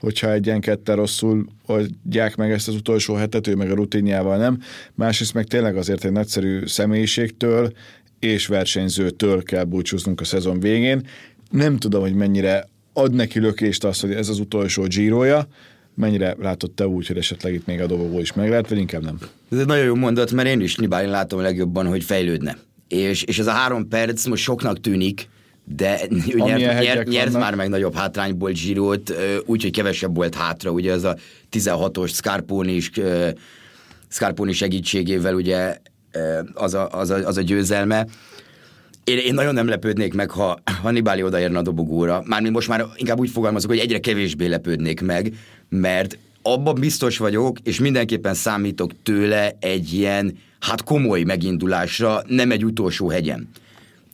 hogyha 0.00 0.32
egy 0.32 0.46
ilyen 0.46 0.60
ketten 0.60 0.96
rosszul 0.96 1.46
oldják 1.66 2.36
meg 2.36 2.50
ezt 2.50 2.68
az 2.68 2.74
utolsó 2.74 3.14
hetet, 3.14 3.46
ő 3.46 3.54
meg 3.54 3.70
a 3.70 3.74
rutinjával 3.74 4.36
nem. 4.36 4.60
Másrészt 4.94 5.34
meg 5.34 5.44
tényleg 5.44 5.76
azért 5.76 6.04
egy 6.04 6.12
nagyszerű 6.12 6.66
személyiségtől 6.66 7.72
és 8.18 8.46
versenyzőtől 8.46 9.42
kell 9.42 9.64
búcsúznunk 9.64 10.20
a 10.20 10.24
szezon 10.24 10.60
végén. 10.60 11.06
Nem 11.50 11.76
tudom, 11.76 12.00
hogy 12.00 12.14
mennyire 12.14 12.68
ad 12.92 13.14
neki 13.14 13.40
lökést 13.40 13.84
az, 13.84 14.00
hogy 14.00 14.12
ez 14.12 14.28
az 14.28 14.38
utolsó 14.38 14.82
Giroja, 14.82 15.48
mennyire 15.94 16.36
látott 16.38 16.76
te 16.76 16.86
úgy, 16.86 17.06
hogy 17.06 17.16
esetleg 17.16 17.54
itt 17.54 17.66
még 17.66 17.80
a 17.80 17.86
dobogó 17.86 18.20
is 18.20 18.32
meg 18.32 18.48
lehet, 18.48 18.68
vagy 18.68 18.78
inkább 18.78 19.02
nem? 19.02 19.18
Ez 19.50 19.58
egy 19.58 19.66
nagyon 19.66 19.84
jó 19.84 19.94
mondat, 19.94 20.32
mert 20.32 20.48
én 20.48 20.60
is 20.60 20.76
Nibálin 20.76 21.10
látom 21.10 21.40
legjobban, 21.40 21.86
hogy 21.86 22.04
fejlődne. 22.04 22.58
És, 22.88 23.22
és 23.22 23.38
ez 23.38 23.46
a 23.46 23.50
három 23.50 23.88
perc 23.88 24.26
most 24.26 24.42
soknak 24.42 24.80
tűnik, 24.80 25.28
de 25.64 26.00
ő 26.34 26.38
nyert, 26.38 27.08
nyert, 27.08 27.32
már 27.32 27.54
meg 27.54 27.68
nagyobb 27.68 27.94
hátrányból 27.94 28.50
Girot, 28.50 29.14
úgyhogy 29.46 29.70
kevesebb 29.70 30.14
volt 30.16 30.34
hátra, 30.34 30.70
ugye 30.70 30.92
az 30.92 31.04
a 31.04 31.16
16-os 31.52 32.08
Scarponi 32.12 32.72
is, 32.72 32.90
Scarponi 34.08 34.52
segítségével 34.52 35.34
ugye 35.34 35.78
az 36.54 36.74
a, 36.74 36.88
az 36.88 37.10
a, 37.10 37.26
az 37.26 37.36
a 37.36 37.42
győzelme. 37.42 38.06
Én, 39.04 39.18
én 39.18 39.34
nagyon 39.34 39.54
nem 39.54 39.68
lepődnék 39.68 40.14
meg, 40.14 40.30
ha 40.30 40.58
Hannibali 40.82 41.22
odaérne 41.22 41.58
a 41.58 41.62
dobogóra. 41.62 42.22
Mármint 42.26 42.54
most 42.54 42.68
már 42.68 42.84
inkább 42.96 43.18
úgy 43.18 43.30
fogalmazok, 43.30 43.70
hogy 43.70 43.78
egyre 43.78 43.98
kevésbé 43.98 44.46
lepődnék 44.46 45.00
meg, 45.00 45.32
mert 45.68 46.18
abban 46.42 46.74
biztos 46.74 47.18
vagyok, 47.18 47.58
és 47.62 47.80
mindenképpen 47.80 48.34
számítok 48.34 48.90
tőle 49.02 49.56
egy 49.60 49.92
ilyen, 49.92 50.38
hát 50.60 50.82
komoly 50.82 51.22
megindulásra, 51.22 52.22
nem 52.26 52.50
egy 52.50 52.64
utolsó 52.64 53.08
hegyen 53.08 53.48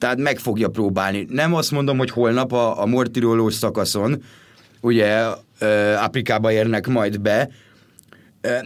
tehát 0.00 0.18
meg 0.18 0.38
fogja 0.38 0.68
próbálni. 0.68 1.26
Nem 1.28 1.54
azt 1.54 1.70
mondom, 1.70 1.98
hogy 1.98 2.10
holnap 2.10 2.52
a, 2.52 2.82
a 2.82 2.86
mortirolós 2.86 3.54
szakaszon, 3.54 4.22
ugye 4.80 5.24
Afrikába 5.96 6.52
érnek 6.52 6.86
majd 6.86 7.20
be, 7.20 7.48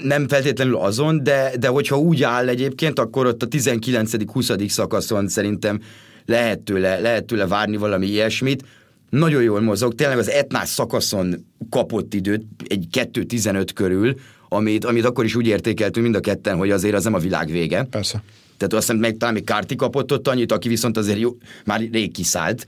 nem 0.02 0.28
feltétlenül 0.28 0.76
azon, 0.76 1.22
de, 1.22 1.52
de 1.58 1.68
hogyha 1.68 1.98
úgy 1.98 2.22
áll 2.22 2.48
egyébként, 2.48 2.98
akkor 2.98 3.26
ott 3.26 3.42
a 3.42 3.48
19.-20. 3.48 4.68
szakaszon 4.68 5.28
szerintem 5.28 5.80
lehet 6.26 6.60
tőle, 6.60 7.00
lehet 7.00 7.24
tőle 7.24 7.46
várni 7.46 7.76
valami 7.76 8.06
ilyesmit. 8.06 8.64
Nagyon 9.10 9.42
jól 9.42 9.60
mozog, 9.60 9.94
tényleg 9.94 10.18
az 10.18 10.30
etnás 10.30 10.68
szakaszon 10.68 11.46
kapott 11.70 12.14
időt, 12.14 12.42
egy 12.66 12.86
2.15 12.92 13.68
körül, 13.74 14.14
amit, 14.48 14.84
amit 14.84 15.04
akkor 15.04 15.24
is 15.24 15.34
úgy 15.34 15.46
értékeltünk 15.46 16.04
mind 16.04 16.16
a 16.16 16.20
ketten, 16.20 16.56
hogy 16.56 16.70
azért 16.70 16.94
az 16.94 17.04
nem 17.04 17.14
a 17.14 17.18
világ 17.18 17.50
vége. 17.50 17.86
Persze. 17.90 18.22
Tehát 18.56 18.72
azt 18.74 18.86
hiszem, 18.86 18.96
meg 18.96 19.16
talán 19.16 19.34
még 19.34 19.44
Kárti 19.44 19.76
kapott 19.76 20.12
ott 20.12 20.28
annyit, 20.28 20.52
aki 20.52 20.68
viszont 20.68 20.96
azért 20.96 21.18
jó, 21.18 21.36
már 21.64 21.80
rég 21.92 22.12
kiszállt 22.12 22.66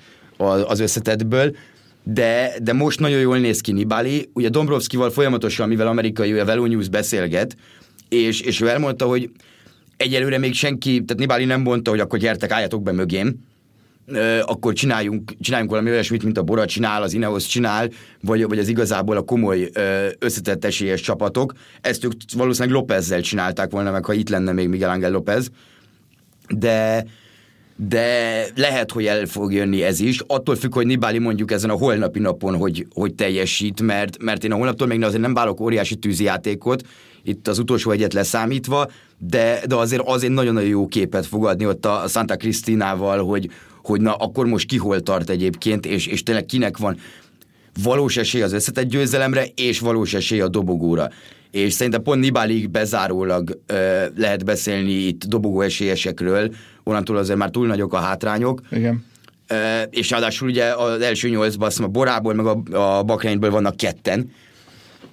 az 0.67 0.81
összetetből, 0.81 1.57
de, 2.03 2.53
de 2.63 2.73
most 2.73 3.01
nagyon 3.01 3.21
jól 3.21 3.39
néz 3.39 3.61
ki 3.61 3.73
Nibali. 3.73 4.31
Ugye 4.33 4.49
Dombrovskival 4.49 5.11
folyamatosan, 5.11 5.69
mivel 5.69 5.87
amerikai, 5.87 6.39
a 6.39 6.45
Velo 6.45 6.67
News 6.67 6.89
beszélget, 6.89 7.57
és, 8.09 8.41
és 8.41 8.61
ő 8.61 8.69
elmondta, 8.69 9.07
hogy 9.07 9.31
egyelőre 9.97 10.39
még 10.39 10.55
senki, 10.55 10.91
tehát 10.91 11.19
Nibali 11.19 11.45
nem 11.45 11.61
mondta, 11.61 11.91
hogy 11.91 12.01
akkor 12.01 12.19
gyertek, 12.19 12.51
álljatok 12.51 12.83
be 12.83 12.93
mögém, 12.93 13.35
akkor 14.43 14.73
csináljunk, 14.73 15.33
csináljunk 15.41 15.71
valami 15.73 15.91
olyasmit, 15.91 16.23
mint 16.23 16.39
a 16.39 16.43
Bora 16.43 16.65
csinál, 16.65 17.03
az 17.03 17.13
Ineos 17.13 17.47
csinál, 17.47 17.91
vagy, 18.21 18.47
vagy 18.49 18.59
az 18.59 18.69
igazából 18.69 19.17
a 19.17 19.23
komoly 19.23 19.71
összetett 20.19 20.65
esélyes 20.65 21.01
csapatok. 21.01 21.53
Ezt 21.81 22.05
ők 22.05 22.13
valószínűleg 22.37 22.77
Lópezzel 22.77 23.21
csinálták 23.21 23.71
volna 23.71 23.91
meg, 23.91 24.05
ha 24.05 24.13
itt 24.13 24.29
lenne 24.29 24.53
még 24.53 24.69
Miguel 24.69 24.91
Ángel 24.91 25.11
López 25.11 25.51
de 26.49 27.07
de 27.79 28.47
lehet, 28.55 28.93
hogy 28.93 29.07
el 29.07 29.27
fog 29.27 29.53
jönni 29.53 29.83
ez 29.83 30.01
is. 30.01 30.21
Attól 30.27 30.57
függ, 30.57 30.75
hogy 30.75 30.87
Nibali 30.87 31.19
mondjuk 31.19 31.51
ezen 31.51 31.71
a 31.71 31.77
holnapi 31.77 32.19
napon, 32.19 32.57
hogy, 32.57 32.87
hogy 32.95 33.15
teljesít, 33.15 33.81
mert, 33.83 34.23
mert 34.23 34.45
én 34.45 34.53
a 34.53 34.57
holnaptól 34.57 34.87
még 34.87 35.03
azért 35.03 35.21
nem 35.21 35.35
válok 35.35 35.61
óriási 35.61 35.97
tűzijátékot, 35.97 36.83
itt 37.23 37.49
az 37.49 37.59
utolsó 37.59 37.91
egyet 37.91 38.13
leszámítva, 38.13 38.91
de, 39.19 39.61
de 39.67 39.75
azért 39.75 40.03
azért 40.05 40.33
nagyon-nagyon 40.33 40.69
jó 40.69 40.87
képet 40.87 41.27
fogadni 41.27 41.67
ott 41.67 41.87
a 41.87 42.05
Santa 42.09 42.37
Cristinával, 42.37 43.25
hogy, 43.25 43.51
hogy 43.83 44.01
na 44.01 44.15
akkor 44.15 44.47
most 44.47 44.67
ki 44.67 44.77
hol 44.77 45.01
tart 45.01 45.31
egyébként, 45.31 45.87
és, 45.87 46.07
és 46.07 46.23
tényleg 46.23 46.45
kinek 46.45 46.77
van 46.77 46.97
valós 47.83 48.17
esély 48.17 48.43
az 48.43 48.53
összetett 48.53 48.89
győzelemre, 48.89 49.47
és 49.55 49.79
valós 49.79 50.15
esély 50.15 50.41
a 50.41 50.49
dobogóra 50.49 51.11
és 51.51 51.73
szerintem 51.73 52.03
pont 52.03 52.21
Nibálig 52.21 52.71
bezárólag 52.71 53.61
ö, 53.67 54.05
lehet 54.17 54.45
beszélni 54.45 54.93
itt 54.93 55.25
dobogó 55.25 55.61
esélyesekről, 55.61 56.55
onnantól 56.85 57.17
azért 57.17 57.39
már 57.39 57.51
túl 57.51 57.67
nagyok 57.67 57.93
a 57.93 57.99
hátrányok. 57.99 58.61
Igen. 58.71 59.05
Ö, 59.49 59.83
és 59.91 60.11
ráadásul 60.11 60.49
ugye 60.49 60.65
az 60.65 61.01
első 61.01 61.29
nyolcban 61.29 61.71
a 61.77 61.87
Borából 61.87 62.35
meg 62.35 62.47
a, 62.47 62.63
a 62.99 63.03
Bakreinből 63.03 63.51
vannak 63.51 63.77
ketten, 63.77 64.31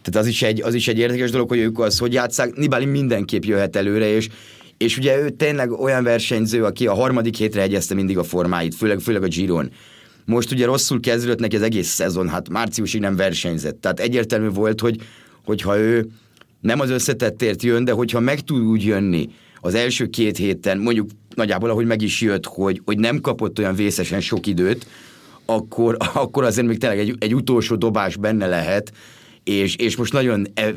tehát 0.03 0.27
az 0.27 0.27
is, 0.27 0.41
egy, 0.41 0.61
az 0.61 0.73
is 0.73 0.87
egy 0.87 0.97
érdekes 0.97 1.31
dolog, 1.31 1.49
hogy 1.49 1.57
ők 1.57 1.79
az 1.79 1.97
hogy 1.97 2.13
játszák. 2.13 2.55
Nibali 2.55 2.85
mindenképp 2.85 3.43
jöhet 3.43 3.75
előre, 3.75 4.07
és, 4.07 4.29
és 4.77 4.97
ugye 4.97 5.17
ő 5.21 5.29
tényleg 5.29 5.71
olyan 5.71 6.03
versenyző, 6.03 6.63
aki 6.63 6.87
a 6.87 6.93
harmadik 6.93 7.35
hétre 7.35 7.61
egyezte 7.61 7.93
mindig 7.93 8.17
a 8.17 8.23
formáit, 8.23 8.75
főleg, 8.75 8.99
főleg 8.99 9.23
a 9.23 9.27
Giron. 9.27 9.71
Most 10.25 10.51
ugye 10.51 10.65
rosszul 10.65 10.99
kezdődött 10.99 11.39
neki 11.39 11.55
az 11.55 11.61
egész 11.61 11.87
szezon, 11.87 12.29
hát 12.29 12.49
márciusig 12.49 13.01
nem 13.01 13.15
versenyzett. 13.15 13.81
Tehát 13.81 13.99
egyértelmű 13.99 14.49
volt, 14.49 14.79
hogy 14.79 14.95
hogyha 15.45 15.77
ő 15.77 16.07
nem 16.63 16.79
az 16.79 16.89
összetettért 16.89 17.63
jön, 17.63 17.85
de 17.85 17.91
hogyha 17.91 18.19
meg 18.19 18.39
tud 18.39 18.61
úgy 18.61 18.83
jönni 18.83 19.29
az 19.61 19.75
első 19.75 20.07
két 20.07 20.37
héten, 20.37 20.77
mondjuk 20.77 21.09
nagyjából 21.35 21.69
ahogy 21.69 21.85
meg 21.85 22.01
is 22.01 22.21
jött, 22.21 22.45
hogy, 22.45 22.81
hogy 22.85 22.97
nem 22.97 23.21
kapott 23.21 23.59
olyan 23.59 23.75
vészesen 23.75 24.21
sok 24.21 24.47
időt, 24.47 24.87
akkor, 25.45 25.97
akkor 26.13 26.43
azért 26.43 26.67
még 26.67 26.77
tényleg 26.77 26.99
egy, 26.99 27.15
egy 27.19 27.35
utolsó 27.35 27.75
dobás 27.75 28.15
benne 28.15 28.47
lehet, 28.47 28.91
és, 29.43 29.75
és 29.75 29.95
most 29.95 30.13
nagyon 30.13 30.47
e, 30.53 30.73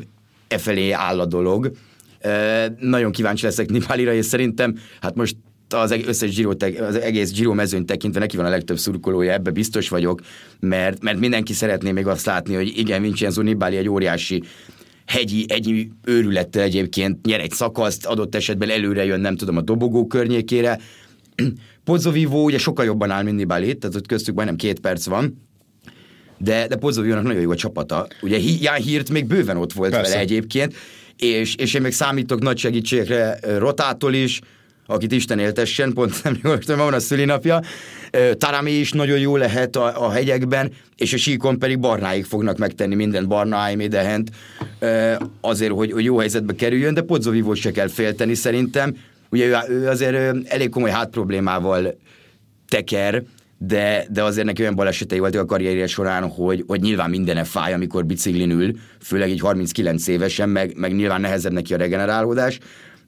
e 0.47 0.57
felé 0.57 0.91
áll 0.91 1.19
a 1.19 1.25
dolog. 1.25 1.71
E, 2.19 2.75
nagyon 2.79 3.11
kíváncsi 3.11 3.45
leszek 3.45 3.69
Nibálira, 3.69 4.13
és 4.13 4.25
szerintem 4.25 4.77
hát 5.01 5.15
most 5.15 5.35
az 5.69 5.91
összes 5.91 6.35
Giro, 6.35 6.51
az 6.79 6.95
egész 6.95 7.31
Giro 7.31 7.53
mezőn 7.53 7.85
tekintve 7.85 8.19
neki 8.19 8.37
van 8.37 8.45
a 8.45 8.49
legtöbb 8.49 8.77
szurkolója, 8.77 9.31
ebbe 9.31 9.51
biztos 9.51 9.89
vagyok, 9.89 10.21
mert, 10.59 11.03
mert 11.03 11.19
mindenki 11.19 11.53
szeretné 11.53 11.91
még 11.91 12.07
azt 12.07 12.25
látni, 12.25 12.55
hogy 12.55 12.77
igen, 12.77 13.01
Vincenzo 13.01 13.41
Nibali 13.41 13.77
egy 13.77 13.89
óriási 13.89 14.43
hegyi, 15.07 15.45
egyi 15.47 15.91
őrülettel 16.03 16.63
egyébként 16.63 17.25
nyer 17.25 17.39
egy 17.39 17.51
szakaszt, 17.51 18.05
adott 18.05 18.35
esetben 18.35 18.69
előre 18.69 19.05
jön, 19.05 19.19
nem 19.19 19.35
tudom, 19.35 19.57
a 19.57 19.61
dobogó 19.61 20.07
környékére. 20.07 20.79
Pozzovivó 21.83 22.43
ugye 22.43 22.57
sokkal 22.57 22.85
jobban 22.85 23.11
áll, 23.11 23.23
mint 23.23 23.35
Nibali, 23.35 23.77
tehát 23.77 23.95
ott 23.95 24.07
köztük 24.07 24.35
majdnem 24.35 24.57
két 24.57 24.79
perc 24.79 25.05
van, 25.05 25.47
de, 26.37 26.67
de 26.67 26.75
Pozzoviónak 26.75 27.23
nagyon 27.23 27.41
jó 27.41 27.51
a 27.51 27.55
csapata. 27.55 28.07
Ugye 28.21 28.37
Ján 28.61 28.81
Hírt 28.81 29.09
még 29.09 29.25
bőven 29.25 29.57
ott 29.57 29.73
volt 29.73 29.91
Persze. 29.91 30.09
vele 30.09 30.21
egyébként, 30.21 30.75
és, 31.17 31.55
és 31.55 31.73
én 31.73 31.81
még 31.81 31.91
számítok 31.91 32.41
nagy 32.41 32.57
segítségre 32.57 33.39
Rotától 33.57 34.13
is, 34.13 34.39
akit 34.87 35.11
Isten 35.11 35.39
éltessen, 35.39 35.93
pont 35.93 36.23
nem 36.23 36.37
jól 36.43 36.59
ma 36.67 36.75
van 36.75 36.93
a 36.93 36.99
szülinapja. 36.99 37.61
Tarami 38.37 38.71
is 38.71 38.91
nagyon 38.91 39.19
jó 39.19 39.35
lehet 39.35 39.75
a, 39.75 40.05
a 40.05 40.11
hegyekben, 40.11 40.71
és 40.95 41.13
a 41.13 41.17
síkon 41.17 41.59
pedig 41.59 41.79
Barnáig 41.79 42.25
fognak 42.25 42.57
megtenni 42.57 42.95
mindent, 42.95 43.27
Barna, 43.27 43.63
Aimé, 43.63 43.87
Dehent, 43.87 44.29
azért, 45.41 45.71
hogy, 45.71 45.91
hogy 45.91 46.03
jó 46.03 46.17
helyzetbe 46.17 46.55
kerüljön, 46.55 46.93
de 46.93 47.01
Podzovivót 47.01 47.57
se 47.57 47.71
kell 47.71 47.87
félteni 47.87 48.33
szerintem. 48.33 48.95
Ugye 49.29 49.45
ő, 49.45 49.73
ő 49.73 49.87
azért 49.87 50.35
elég 50.47 50.69
komoly 50.69 50.89
hátproblémával 50.89 51.97
teker, 52.67 53.23
de, 53.57 54.05
de 54.09 54.23
azért 54.23 54.45
neki 54.45 54.61
olyan 54.61 54.75
balesetei 54.75 55.19
voltak 55.19 55.41
a 55.41 55.45
karrierje 55.45 55.87
során, 55.87 56.29
hogy, 56.29 56.63
hogy 56.67 56.81
nyilván 56.81 57.09
mindene 57.09 57.43
fáj, 57.43 57.73
amikor 57.73 58.05
biciklin 58.05 58.51
ül, 58.51 58.75
főleg 59.01 59.29
így 59.29 59.39
39 59.39 60.07
évesen, 60.07 60.49
meg, 60.49 60.77
meg 60.77 60.95
nyilván 60.95 61.21
nehezebb 61.21 61.51
neki 61.51 61.73
a 61.73 61.77
regenerálódás, 61.77 62.59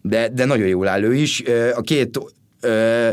de, 0.01 0.29
de 0.33 0.45
nagyon 0.45 0.67
jól 0.67 0.87
áll 0.87 1.03
ő 1.03 1.15
is. 1.15 1.43
A 1.75 1.81
két 1.81 2.19
ö, 2.61 3.09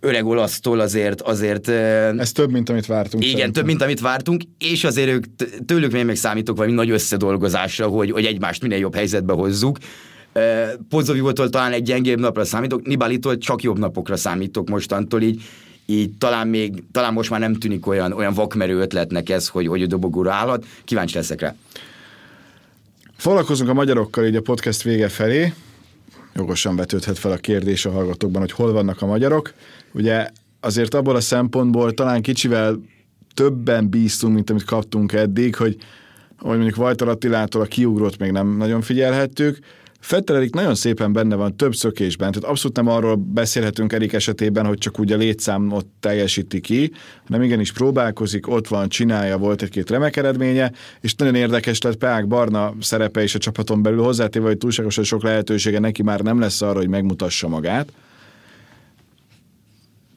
öreg 0.00 0.26
olasztól 0.26 0.80
azért... 0.80 1.20
azért 1.20 1.68
Ez 1.68 2.32
több, 2.32 2.50
mint 2.50 2.68
amit 2.68 2.86
vártunk. 2.86 3.22
Igen, 3.22 3.36
szerintem. 3.36 3.62
több, 3.62 3.70
mint 3.70 3.82
amit 3.82 4.00
vártunk, 4.00 4.42
és 4.58 4.84
azért 4.84 5.08
ők, 5.08 5.24
tőlük 5.66 5.92
még, 5.92 6.04
még 6.04 6.16
számítok 6.16 6.56
valami 6.56 6.74
nagy 6.74 6.90
összedolgozásra, 6.90 7.86
hogy, 7.86 8.10
hogy 8.10 8.24
egymást 8.24 8.62
minél 8.62 8.78
jobb 8.78 8.94
helyzetbe 8.94 9.32
hozzuk. 9.32 9.78
Pozovivótól 10.88 11.48
talán 11.48 11.72
egy 11.72 11.82
gyengébb 11.82 12.20
napra 12.20 12.44
számítok, 12.44 12.86
Nibalitól 12.86 13.38
csak 13.38 13.62
jobb 13.62 13.78
napokra 13.78 14.16
számítok 14.16 14.68
mostantól, 14.68 15.22
így 15.22 15.42
így 15.90 16.10
talán 16.18 16.48
még, 16.48 16.82
talán 16.92 17.12
most 17.12 17.30
már 17.30 17.40
nem 17.40 17.54
tűnik 17.54 17.86
olyan, 17.86 18.12
olyan 18.12 18.32
vakmerő 18.32 18.80
ötletnek 18.80 19.28
ez, 19.28 19.48
hogy, 19.48 19.66
hogy 19.66 19.82
a 19.82 19.86
dobogóra 19.86 20.32
állhat. 20.32 20.64
Kíváncsi 20.84 21.16
leszek 21.16 21.40
rá. 21.40 21.54
Foglalkozunk 23.16 23.70
a 23.70 23.74
magyarokkal 23.74 24.26
így 24.26 24.36
a 24.36 24.40
podcast 24.40 24.82
vége 24.82 25.08
felé. 25.08 25.52
Jogosan 26.34 26.76
vetődhet 26.76 27.18
fel 27.18 27.32
a 27.32 27.36
kérdés 27.36 27.84
a 27.84 27.90
hallgatókban, 27.90 28.40
hogy 28.40 28.52
hol 28.52 28.72
vannak 28.72 29.02
a 29.02 29.06
magyarok. 29.06 29.52
Ugye 29.92 30.28
azért 30.60 30.94
abból 30.94 31.16
a 31.16 31.20
szempontból 31.20 31.92
talán 31.92 32.22
kicsivel 32.22 32.80
többen 33.34 33.88
bíztunk, 33.90 34.34
mint 34.34 34.50
amit 34.50 34.64
kaptunk 34.64 35.12
eddig, 35.12 35.56
hogy, 35.56 35.76
hogy 36.38 36.56
mondjuk 36.56 36.76
Vajtar 36.76 37.08
Attilától 37.08 37.62
a 37.62 37.66
kiugrót 37.66 38.18
még 38.18 38.30
nem 38.30 38.56
nagyon 38.56 38.80
figyelhettük, 38.80 39.58
Fettel 40.00 40.36
Erik 40.36 40.54
nagyon 40.54 40.74
szépen 40.74 41.12
benne 41.12 41.34
van 41.34 41.56
több 41.56 41.74
szökésben, 41.74 42.32
tehát 42.32 42.48
abszolút 42.48 42.76
nem 42.76 42.88
arról 42.88 43.14
beszélhetünk 43.14 43.92
Erik 43.92 44.12
esetében, 44.12 44.66
hogy 44.66 44.78
csak 44.78 45.00
úgy 45.00 45.12
a 45.12 45.16
létszámot 45.16 45.86
teljesíti 46.00 46.60
ki, 46.60 46.92
hanem 47.26 47.42
igenis 47.42 47.72
próbálkozik, 47.72 48.48
ott 48.48 48.68
van, 48.68 48.88
csinálja, 48.88 49.38
volt 49.38 49.62
egy-két 49.62 49.90
remek 49.90 50.16
eredménye, 50.16 50.72
és 51.00 51.14
nagyon 51.14 51.34
érdekes 51.34 51.80
lett 51.80 51.96
Peák 51.96 52.26
Barna 52.26 52.74
szerepe 52.80 53.22
is 53.22 53.34
a 53.34 53.38
csapaton 53.38 53.82
belül, 53.82 54.02
hozzátéve, 54.02 54.46
hogy 54.46 54.58
túlságosan 54.58 55.04
sok 55.04 55.22
lehetősége 55.22 55.78
neki 55.78 56.02
már 56.02 56.20
nem 56.20 56.40
lesz 56.40 56.62
arra, 56.62 56.78
hogy 56.78 56.88
megmutassa 56.88 57.48
magát. 57.48 57.92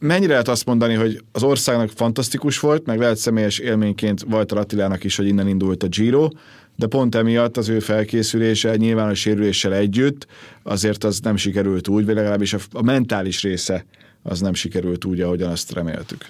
Mennyire 0.06 0.32
lehet 0.32 0.48
azt 0.48 0.66
mondani, 0.66 0.94
hogy 0.94 1.24
az 1.32 1.44
országnak 1.44 1.90
fantasztikus 1.96 2.60
volt, 2.60 2.86
meg 2.86 3.00
lehet 3.00 3.18
személyes 3.18 3.60
élményként 3.60 4.26
Walter 4.30 4.58
Attilának 4.58 5.04
is, 5.04 5.16
hogy 5.16 5.28
innen 5.28 5.48
indult 5.48 5.84
a 5.84 5.88
Giro, 5.88 6.28
de 6.76 6.88
pont 6.88 7.16
emiatt 7.16 7.58
az 7.58 7.70
ő 7.70 7.80
felkészülése 7.80 8.76
nyilván 8.76 9.10
a 9.10 9.14
sérüléssel 9.14 9.74
együtt 9.74 10.28
azért 10.64 11.04
az 11.04 11.20
nem 11.20 11.36
sikerült 11.36 11.88
úgy, 11.88 12.06
vagy 12.06 12.16
legalábbis 12.16 12.54
a, 12.54 12.58
a 12.72 12.82
mentális 12.82 13.42
része 13.42 13.86
az 14.24 14.40
nem 14.40 14.54
sikerült 14.54 15.06
úgy, 15.06 15.22
ahogyan 15.22 15.52
azt 15.52 15.74
reméltük. 15.74 16.26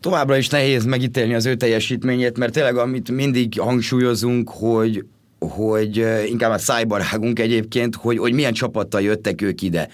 Továbbra 0.00 0.36
is 0.36 0.48
nehéz 0.48 0.84
megítélni 0.84 1.34
az 1.34 1.46
ő 1.46 1.54
teljesítményét, 1.54 2.38
mert 2.38 2.52
tényleg 2.52 2.76
amit 2.76 3.10
mindig 3.10 3.60
hangsúlyozunk, 3.60 4.50
hogy 4.50 5.04
hogy 5.38 6.04
inkább 6.26 6.50
a 6.50 6.58
szájbarágunk 6.58 7.38
egyébként, 7.38 7.94
hogy, 7.94 8.18
hogy 8.18 8.32
milyen 8.32 8.52
csapattal 8.52 9.00
jöttek 9.00 9.42
ők 9.42 9.62
ide. 9.62 9.88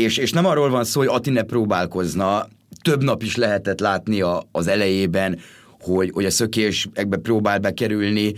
És, 0.00 0.16
és 0.16 0.32
nem 0.32 0.46
arról 0.46 0.70
van 0.70 0.84
szó, 0.84 1.00
hogy 1.00 1.08
Attine 1.08 1.42
próbálkozna, 1.42 2.48
több 2.82 3.02
nap 3.02 3.22
is 3.22 3.36
lehetett 3.36 3.80
látni 3.80 4.20
a, 4.20 4.42
az 4.52 4.66
elejében, 4.66 5.38
hogy, 5.80 6.10
hogy 6.12 6.24
a 6.24 6.30
szökésekbe 6.30 7.16
próbál 7.16 7.58
bekerülni, 7.58 8.34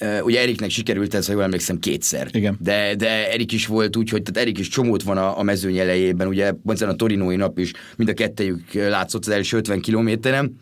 Uh, 0.00 0.24
ugye 0.24 0.40
Eriknek 0.40 0.70
sikerült 0.70 1.14
ez, 1.14 1.26
ha 1.26 1.32
jól 1.32 1.42
emlékszem, 1.42 1.78
kétszer. 1.78 2.28
Igen. 2.32 2.58
De, 2.60 2.94
de 2.94 3.32
Erik 3.32 3.52
is 3.52 3.66
volt 3.66 3.96
úgy, 3.96 4.10
hogy 4.10 4.22
tehát 4.22 4.42
Erik 4.42 4.58
is 4.58 4.68
csomót 4.68 5.02
van 5.02 5.16
a, 5.16 5.38
a 5.38 5.42
mezőny 5.42 5.78
elejében, 5.78 6.26
ugye 6.26 6.52
mondjuk 6.62 6.90
a 6.90 6.94
torinói 6.94 7.36
nap 7.36 7.58
is 7.58 7.72
mind 7.96 8.08
a 8.08 8.12
kettejük 8.12 8.72
látszott 8.72 9.26
az 9.26 9.28
első 9.28 9.56
50 9.56 9.80
kilométeren. 9.80 10.56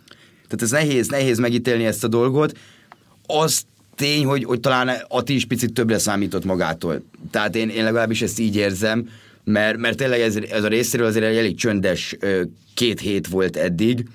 Tehát 0.49 0.63
ez 0.63 0.71
nehéz, 0.71 1.09
nehéz 1.09 1.39
megítélni 1.39 1.85
ezt 1.85 2.05
a 2.05 2.09
dolgot. 2.09 2.59
Az 3.27 3.63
tény, 3.95 4.25
hogy, 4.25 4.45
hogy 4.45 4.61
talán 4.61 4.91
Ati 5.09 5.35
is 5.35 5.45
picit 5.45 5.73
többre 5.73 5.99
számított 5.99 6.45
magától. 6.45 7.05
Tehát 7.31 7.57
én, 7.57 7.69
én 7.69 7.85
legalábbis 7.85 8.23
ezt 8.23 8.39
így 8.39 8.57
érzem, 8.57 9.09
mert, 9.45 9.77
mert 9.77 9.97
tényleg 9.97 10.21
ez, 10.21 10.37
ez 10.37 10.65
a 10.65 10.69
részéről 10.69 11.07
azért 11.07 11.25
egy 11.25 11.37
elég 11.37 11.57
csöndes 11.57 12.17
két 12.75 13.01
hét 13.01 13.27
volt 13.27 13.57
eddig. 13.57 14.09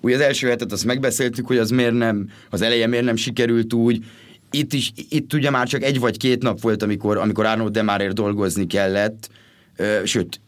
Ugye 0.00 0.14
az 0.14 0.20
első 0.20 0.48
hetet 0.48 0.72
azt 0.72 0.84
megbeszéltük, 0.84 1.46
hogy 1.46 1.58
az 1.58 1.70
miért 1.70 1.94
nem, 1.94 2.30
az 2.50 2.62
eleje 2.62 2.86
miért 2.86 3.04
nem 3.04 3.16
sikerült 3.16 3.72
úgy, 3.72 4.04
itt 4.50 4.72
is, 4.72 4.92
itt 5.08 5.32
ugye 5.32 5.50
már 5.50 5.68
csak 5.68 5.82
egy 5.82 6.00
vagy 6.00 6.16
két 6.16 6.42
nap 6.42 6.60
volt, 6.60 6.82
amikor, 6.82 7.16
amikor 7.16 7.46
Arnold 7.46 7.72
Demárér 7.72 8.12
dolgozni 8.12 8.66
kellett, 8.66 9.28
ö, 9.76 10.00
sőt, 10.04 10.40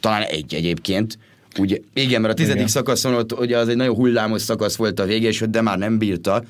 talán 0.00 0.22
egy 0.22 0.54
egyébként. 0.54 1.18
Ugye, 1.58 1.78
igen, 1.94 2.20
mert 2.20 2.32
a 2.32 2.36
tizedik 2.36 2.56
igen. 2.56 2.68
szakaszon 2.68 3.14
ott 3.14 3.38
ugye 3.38 3.58
az 3.58 3.68
egy 3.68 3.76
nagyon 3.76 3.94
hullámos 3.94 4.42
szakasz 4.42 4.76
volt 4.76 5.00
a 5.00 5.04
vége, 5.04 5.28
és 5.28 5.44
de 5.48 5.60
már 5.60 5.78
nem 5.78 5.98
bírta, 5.98 6.44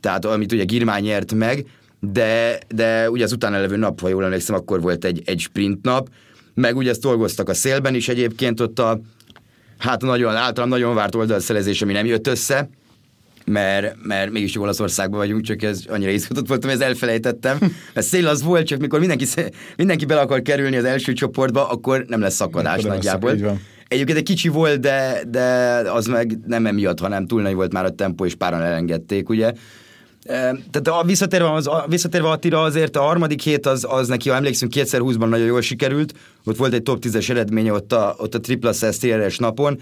tehát 0.00 0.24
amit 0.24 0.52
ugye 0.52 0.64
Girmány 0.64 1.02
nyert 1.02 1.34
meg, 1.34 1.66
de, 2.00 2.58
de 2.74 3.10
ugye 3.10 3.24
az 3.24 3.32
utána 3.32 3.60
levő 3.60 3.76
nap, 3.76 4.00
ha 4.00 4.08
jól 4.08 4.24
emlékszem, 4.24 4.54
akkor 4.54 4.80
volt 4.80 5.04
egy, 5.04 5.22
egy 5.24 5.38
sprint 5.38 5.82
nap, 5.82 6.08
meg 6.54 6.76
ugye 6.76 6.90
ezt 6.90 7.00
dolgoztak 7.00 7.48
a 7.48 7.54
szélben 7.54 7.94
is 7.94 8.08
egyébként 8.08 8.60
ott 8.60 8.78
a, 8.78 9.00
hát 9.78 10.02
nagyon, 10.02 10.36
általán 10.36 10.68
nagyon 10.68 10.94
várt 10.94 11.14
oldalszerezés, 11.14 11.82
ami 11.82 11.92
nem 11.92 12.06
jött 12.06 12.26
össze, 12.26 12.68
mert, 13.44 13.96
mert 14.02 14.30
mégis 14.30 14.56
Olaszországban 14.56 15.18
vagyunk, 15.18 15.42
csak 15.42 15.62
ez 15.62 15.82
annyira 15.88 16.10
izgatott 16.10 16.48
voltam, 16.48 16.70
ezt 16.70 16.82
elfelejtettem. 16.82 17.58
Mert 17.94 18.06
szél 18.06 18.26
az 18.26 18.42
volt, 18.42 18.66
csak 18.66 18.80
mikor 18.80 18.98
mindenki, 18.98 19.26
mindenki 19.76 20.04
bele 20.04 20.20
akar 20.20 20.42
kerülni 20.42 20.76
az 20.76 20.84
első 20.84 21.12
csoportba, 21.12 21.68
akkor 21.68 22.04
nem 22.08 22.20
lesz 22.20 22.34
szakadás 22.34 22.78
akkor 22.78 22.90
nagyjából. 22.90 23.34
Lesz, 23.34 23.52
Egyébként 23.88 24.18
egy 24.18 24.24
kicsi 24.24 24.48
volt, 24.48 24.80
de, 24.80 25.22
de 25.28 25.42
az 25.92 26.06
meg 26.06 26.38
nem 26.46 26.66
emiatt, 26.66 27.00
hanem 27.00 27.26
túl 27.26 27.42
nagy 27.42 27.54
volt 27.54 27.72
már 27.72 27.84
a 27.84 27.90
tempó, 27.90 28.24
és 28.24 28.34
páran 28.34 28.62
elengedték, 28.62 29.28
ugye. 29.28 29.52
Tehát 30.70 30.88
a 30.88 31.02
visszatérve, 31.04 31.52
az, 31.52 31.66
a, 31.66 31.84
visszatérve 31.88 32.28
Attira 32.28 32.62
azért 32.62 32.96
a 32.96 33.00
harmadik 33.00 33.40
hét 33.40 33.66
az, 33.66 33.86
az 33.88 34.08
neki, 34.08 34.28
ha 34.28 34.34
emlékszünk, 34.34 34.70
kétszer 34.70 35.00
húszban 35.00 35.28
nagyon 35.28 35.46
jól 35.46 35.60
sikerült, 35.60 36.14
ott 36.44 36.56
volt 36.56 36.72
egy 36.72 36.82
top 36.82 37.04
10-es 37.06 37.30
eredménye 37.30 37.72
ott 37.72 37.92
a, 37.92 38.14
ott 38.18 38.34
a 38.34 38.40
tripla 38.40 38.72
STRS 38.72 39.38
napon, 39.38 39.80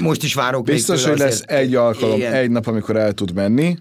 most 0.00 0.22
is 0.22 0.34
várok 0.34 0.64
Biztos, 0.64 1.00
még 1.00 1.10
hogy 1.10 1.18
lesz 1.18 1.42
egy 1.46 1.74
alkalom, 1.74 2.16
Igen. 2.16 2.32
egy 2.32 2.50
nap, 2.50 2.66
amikor 2.66 2.96
el 2.96 3.12
tud 3.12 3.34
menni. 3.34 3.76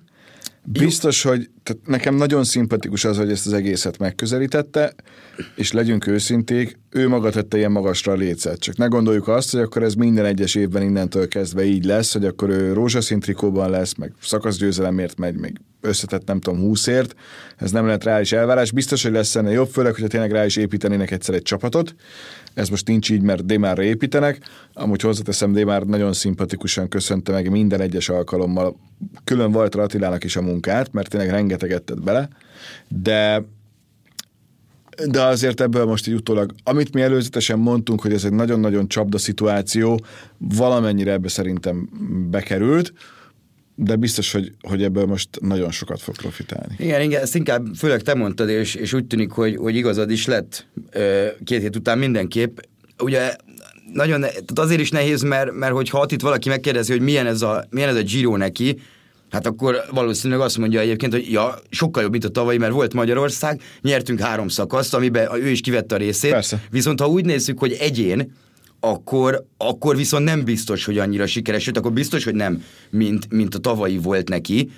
Biztos, 0.72 1.22
hogy 1.22 1.50
tehát 1.64 1.88
nekem 1.88 2.16
nagyon 2.16 2.44
szimpatikus 2.44 3.06
az, 3.06 3.18
hogy 3.18 3.32
ezt 3.32 3.46
az 3.46 3.54
egészet 3.54 3.98
megközelítette, 3.98 4.94
és 5.56 5.72
legyünk 5.72 6.08
őszinték, 6.08 6.80
ő 6.90 7.08
maga 7.08 7.30
tette 7.30 7.58
ilyen 7.58 7.72
magasra 7.72 8.12
a 8.12 8.16
lécet. 8.16 8.60
Csak 8.60 8.78
ne 8.78 8.86
gondoljuk 8.86 9.28
azt, 9.28 9.52
hogy 9.52 9.62
akkor 9.62 9.84
ez 9.84 9.94
minden 9.94 10.26
egyes 10.26 10.56
évben 10.56 10.82
innentől 10.82 11.28
kezdve 11.28 11.64
így 11.64 11.86
lesz, 11.86 12.14
hogy 12.14 12.26
akkor 12.26 12.50
ő 12.50 12.74
rózsaszín 12.74 13.20
trikóban 13.20 13.70
lesz, 13.70 13.96
meg 13.96 14.14
szakaszgyőzelemért 14.22 15.18
megy, 15.18 15.36
még 15.36 15.62
összetett 15.82 16.28
nem 16.28 16.40
tudom 16.40 16.60
húszért. 16.60 17.16
Ez 17.58 17.72
nem 17.72 17.86
lehet 17.86 18.04
reális 18.04 18.32
elvárás. 18.32 18.72
Biztos, 18.72 19.04
hogy 19.04 19.12
lesz 19.12 19.36
ennél 19.36 19.52
jobb, 19.52 19.70
főleg, 19.70 19.94
hogyha 19.94 20.08
tényleg 20.08 20.32
rá 20.32 20.46
is 20.46 20.56
építenének 20.56 21.12
egyszer 21.12 21.36
egy 21.36 21.42
csapatot. 21.42 21.96
Ez 22.58 22.70
most 22.70 22.88
nincs 22.88 23.10
így, 23.10 23.22
mert 23.22 23.46
Démárra 23.46 23.84
építenek. 23.84 24.40
Amúgy 24.74 25.02
hozzáteszem, 25.02 25.54
Démár 25.54 25.84
nagyon 25.84 26.14
szimpatikusan 26.14 26.88
köszönte 26.90 27.32
meg 27.32 27.50
minden 27.52 27.82
egyes 27.82 28.10
alkalommal. 28.10 28.80
Külön 29.24 29.52
volt 29.52 29.76
Attilának 29.76 30.24
is 30.24 30.36
a 30.36 30.42
munkát, 30.42 30.94
mert 30.94 31.10
tényleg 31.10 31.30
rengeteget 31.30 31.84
tett 31.84 32.04
bele. 32.04 32.30
De 32.88 33.44
de 35.06 35.22
azért 35.22 35.62
ebből 35.62 35.86
most 35.86 36.08
így 36.08 36.14
utólag, 36.14 36.54
amit 36.64 36.94
mi 36.94 37.02
előzetesen 37.02 37.60
mondtunk, 37.60 38.02
hogy 38.02 38.14
ez 38.14 38.24
egy 38.24 38.34
nagyon-nagyon 38.34 38.88
csapda 38.88 39.18
szituáció, 39.18 40.02
valamennyire 40.38 41.12
ebbe 41.12 41.28
szerintem 41.28 41.90
bekerült, 42.30 42.94
de 43.80 43.96
biztos, 43.96 44.32
hogy, 44.32 44.52
hogy 44.62 44.84
ebből 44.84 45.06
most 45.06 45.30
nagyon 45.42 45.72
sokat 45.72 46.02
fog 46.02 46.16
profitálni. 46.16 46.76
Igen, 46.78 47.02
igen, 47.02 47.22
ezt 47.22 47.36
inkább 47.36 47.66
főleg 47.76 48.02
te 48.02 48.14
mondtad, 48.14 48.50
és, 48.50 48.76
és 48.76 48.94
úgy 48.94 49.06
tűnik, 49.06 49.32
hogy, 49.32 49.56
hogy 49.56 49.76
igazad 49.76 50.12
is 50.12 50.26
lett 50.26 50.68
két 51.44 51.62
hét 51.62 51.76
után 51.76 51.98
mindenképp. 51.98 52.58
Ugye 53.04 53.36
nagyon, 53.94 54.22
tehát 54.22 54.60
azért 54.60 54.82
is 54.82 54.92
nehéz, 54.92 55.22
mert, 55.22 55.52
mert 55.52 55.74
hogyha 55.74 56.06
itt 56.10 56.22
valaki 56.22 56.50
megkérdezi, 56.50 56.92
hogy 56.92 57.02
milyen 57.02 57.26
ez 57.26 57.42
a, 57.42 57.66
milyen 57.70 57.90
ez 57.90 57.96
a 57.96 58.02
Giro 58.02 58.38
neki, 58.38 58.80
Hát 59.30 59.46
akkor 59.46 59.84
valószínűleg 59.92 60.44
azt 60.44 60.58
mondja 60.58 60.80
egyébként, 60.80 61.14
hogy 61.14 61.32
ja, 61.32 61.60
sokkal 61.70 62.04
jobb, 62.04 62.12
mint 62.12 62.26
a 62.26 62.30
tavalyi, 62.30 62.58
mert 62.58 62.72
volt 62.72 62.94
Magyarország, 62.94 63.62
nyertünk 63.82 64.20
három 64.20 64.48
szakaszt, 64.48 64.94
amiben 64.94 65.28
ő 65.36 65.50
is 65.50 65.62
kivette 65.62 65.96
a 65.96 65.98
részét. 65.98 66.32
Persze. 66.32 66.62
Viszont 66.72 67.00
ha 67.00 67.08
úgy 67.08 67.26
nézzük, 67.26 67.60
hogy 67.60 67.72
egyén, 67.80 68.32
akkor, 68.80 69.46
akkor 69.58 69.96
viszont 69.96 70.24
nem 70.24 70.44
biztos, 70.44 70.86
hogy 70.86 70.98
annyira 70.98 71.28
sikeres, 71.28 71.64
sőt, 71.64 71.78
akkor 71.78 71.94
biztos, 71.94 72.24
hogy 72.24 72.36
nem, 72.36 72.64
mint, 72.90 73.32
mint 73.32 73.56
a 73.56 73.60
tavalyi 73.60 73.98
volt 73.98 74.30
neki. 74.30 74.70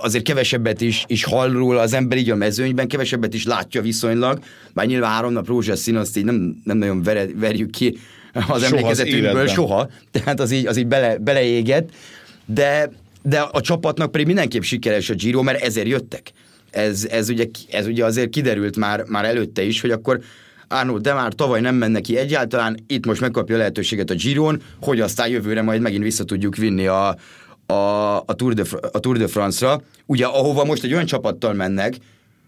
azért 0.00 0.24
kevesebbet 0.24 0.80
is, 0.80 1.04
is 1.06 1.24
hall 1.24 1.50
róla 1.50 1.80
az 1.80 1.92
ember 1.92 2.18
így 2.18 2.30
a 2.30 2.36
mezőnyben, 2.36 2.88
kevesebbet 2.88 3.34
is 3.34 3.44
látja 3.44 3.82
viszonylag, 3.82 4.38
bár 4.74 4.86
nyilván 4.86 5.10
három 5.10 5.32
nap 5.32 5.46
rózsaszín, 5.46 5.96
azt 5.96 6.16
így 6.16 6.24
nem, 6.24 6.60
nem 6.64 6.76
nagyon 6.76 7.02
ver, 7.02 7.28
verjük 7.36 7.70
ki 7.70 7.96
az 8.32 8.42
soha 8.44 8.64
emlékezetünkből, 8.64 9.42
az 9.42 9.50
soha, 9.50 9.90
tehát 10.10 10.40
az 10.40 10.50
így, 10.50 10.66
az 10.66 10.76
így 10.76 10.86
bele, 10.86 11.18
beleégett, 11.18 11.90
de, 12.46 12.90
de 13.22 13.40
a 13.40 13.60
csapatnak 13.60 14.10
pedig 14.10 14.26
mindenképp 14.26 14.62
sikeres 14.62 15.10
a 15.10 15.14
Giro, 15.14 15.42
mert 15.42 15.62
ezért 15.62 15.88
jöttek. 15.88 16.32
Ez, 16.70 17.06
ez, 17.10 17.28
ugye, 17.28 17.46
ez 17.70 17.86
ugye 17.86 18.04
azért 18.04 18.30
kiderült 18.30 18.76
már, 18.76 19.04
már 19.06 19.24
előtte 19.24 19.62
is, 19.62 19.80
hogy 19.80 19.90
akkor 19.90 20.20
Arnold 20.68 21.02
de 21.02 21.12
már 21.12 21.32
tavaly 21.32 21.60
nem 21.60 21.74
menne 21.74 22.00
ki 22.00 22.16
egyáltalán, 22.16 22.76
itt 22.86 23.06
most 23.06 23.20
megkapja 23.20 23.54
a 23.54 23.58
lehetőséget 23.58 24.10
a 24.10 24.14
Giron, 24.14 24.62
hogy 24.80 25.00
aztán 25.00 25.28
jövőre 25.28 25.62
majd 25.62 25.80
megint 25.80 26.02
vissza 26.02 26.24
tudjuk 26.24 26.56
vinni 26.56 26.86
a, 26.86 27.16
a, 27.66 28.16
a, 28.16 28.34
Tour, 28.36 28.52
de, 28.52 28.62
a 28.92 28.98
Tour 28.98 29.16
de 29.16 29.26
France-ra, 29.26 29.82
ugye 30.06 30.26
ahova 30.26 30.64
most 30.64 30.84
egy 30.84 30.92
olyan 30.92 31.06
csapattal 31.06 31.52
mennek, 31.52 31.96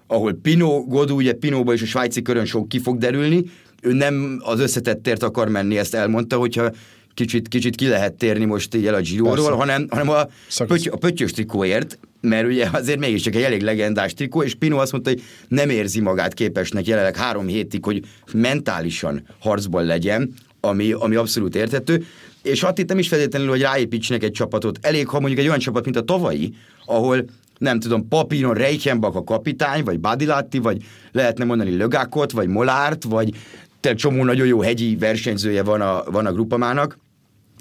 ahol 0.06 0.38
Pino, 0.42 0.84
Godú, 0.84 1.16
ugye 1.16 1.32
Pinóba 1.32 1.72
és 1.72 1.82
a 1.82 1.86
svájci 1.86 2.22
körön 2.22 2.44
sok 2.44 2.68
ki 2.68 2.78
fog 2.78 2.98
derülni, 2.98 3.44
ő 3.82 3.92
nem 3.92 4.40
az 4.44 4.60
összetettért 4.60 5.22
akar 5.22 5.48
menni, 5.48 5.78
ezt 5.78 5.94
elmondta, 5.94 6.36
hogyha 6.36 6.70
kicsit, 7.16 7.48
kicsit 7.48 7.74
ki 7.74 7.86
lehet 7.86 8.12
térni 8.12 8.44
most 8.44 8.74
így 8.74 8.86
el 8.86 8.94
a 8.94 9.00
Giroról, 9.00 9.56
hanem, 9.56 9.86
hanem 9.90 10.08
a, 10.08 10.26
pöty, 10.66 10.88
a 10.88 10.96
pöttyös 10.96 11.32
trikóért, 11.32 11.98
mert 12.20 12.46
ugye 12.46 12.68
azért 12.72 12.98
mégiscsak 12.98 13.34
egy 13.34 13.42
elég 13.42 13.62
legendás 13.62 14.14
trikó, 14.14 14.42
és 14.42 14.54
Pino 14.54 14.78
azt 14.78 14.92
mondta, 14.92 15.10
hogy 15.10 15.22
nem 15.48 15.70
érzi 15.70 16.00
magát 16.00 16.34
képesnek 16.34 16.86
jelenleg 16.86 17.16
három 17.16 17.46
hétig, 17.46 17.84
hogy 17.84 18.04
mentálisan 18.32 19.26
harcban 19.38 19.84
legyen, 19.84 20.34
ami, 20.60 20.92
ami 20.92 21.14
abszolút 21.14 21.56
értető 21.56 22.06
és 22.46 22.64
hát 22.64 22.78
itt 22.78 22.88
nem 22.88 22.98
is 22.98 23.08
feltétlenül, 23.08 23.48
hogy 23.48 23.60
ráépítsenek 23.60 24.22
egy 24.22 24.32
csapatot. 24.32 24.78
Elég, 24.80 25.08
ha 25.08 25.18
mondjuk 25.20 25.40
egy 25.40 25.46
olyan 25.46 25.58
csapat, 25.58 25.84
mint 25.84 25.96
a 25.96 26.02
tavalyi, 26.02 26.54
ahol 26.84 27.24
nem 27.58 27.80
tudom, 27.80 28.08
Papíron 28.08 28.54
Reichenbach 28.54 29.16
a 29.16 29.24
kapitány, 29.24 29.84
vagy 29.84 30.00
Badilatti, 30.00 30.58
vagy 30.58 30.84
lehetne 31.12 31.44
mondani 31.44 31.76
Lögákot, 31.76 32.32
vagy 32.32 32.48
Molárt, 32.48 33.04
vagy 33.04 33.34
te 33.80 33.94
csomó 33.94 34.24
nagyon 34.24 34.46
jó 34.46 34.60
hegyi 34.60 34.96
versenyzője 34.96 35.62
van 35.62 35.80
a, 35.80 36.02
van 36.10 36.26
a 36.26 36.32
grupamának, 36.32 36.98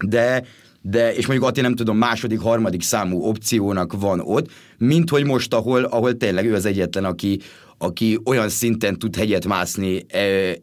de 0.04 0.44
de, 0.88 1.14
és 1.14 1.26
mondjuk 1.26 1.50
Ati 1.50 1.62
nem 1.62 1.76
tudom, 1.76 1.98
második, 1.98 2.40
harmadik 2.40 2.82
számú 2.82 3.22
opciónak 3.22 3.94
van 4.00 4.20
ott, 4.20 4.52
mint 4.78 5.10
hogy 5.10 5.26
most, 5.26 5.54
ahol, 5.54 5.84
ahol 5.84 6.18
tényleg 6.18 6.46
ő 6.46 6.54
az 6.54 6.66
egyetlen, 6.66 7.06
aki, 7.06 7.40
aki 7.78 8.20
olyan 8.26 8.50
szinten 8.50 9.00
tud 9.00 9.16
hegyet 9.16 9.46
mászni 9.46 10.06
e, 10.08 10.56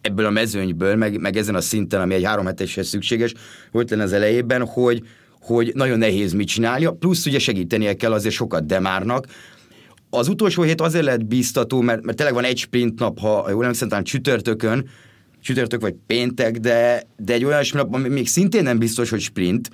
ebből 0.00 0.26
a 0.26 0.30
mezőnyből, 0.30 0.96
meg, 0.96 1.20
meg 1.20 1.36
ezen 1.36 1.54
a 1.54 1.60
szinten, 1.60 2.00
ami 2.00 2.14
egy 2.14 2.24
három 2.24 2.46
heteshez 2.46 2.88
szükséges, 2.88 3.34
volt 3.72 3.90
lenne 3.90 4.02
az 4.02 4.12
elejében, 4.12 4.66
hogy, 4.66 5.02
hogy 5.40 5.72
nagyon 5.74 5.98
nehéz 5.98 6.32
mit 6.32 6.48
csinálja, 6.48 6.92
plusz 6.92 7.26
ugye 7.26 7.38
segítenie 7.38 7.94
kell 7.94 8.12
azért 8.12 8.34
sokat 8.34 8.66
Demárnak. 8.66 9.26
Az 10.10 10.28
utolsó 10.28 10.62
hét 10.62 10.80
azért 10.80 11.04
lehet 11.04 11.26
bíztató, 11.26 11.80
mert, 11.80 12.04
mert 12.04 12.16
tényleg 12.16 12.34
van 12.34 12.44
egy 12.44 12.58
sprint 12.58 12.98
nap, 12.98 13.18
ha 13.18 13.50
jól 13.50 13.62
nem 13.62 13.72
szerintem 13.72 14.04
csütörtökön, 14.04 14.88
csütörtök 15.42 15.80
vagy 15.80 15.94
péntek, 16.06 16.56
de, 16.56 17.02
de 17.16 17.32
egy 17.32 17.44
olyan 17.44 17.62
nap, 17.72 17.94
ami 17.94 18.08
még 18.08 18.28
szintén 18.28 18.62
nem 18.62 18.78
biztos, 18.78 19.10
hogy 19.10 19.20
sprint, 19.20 19.70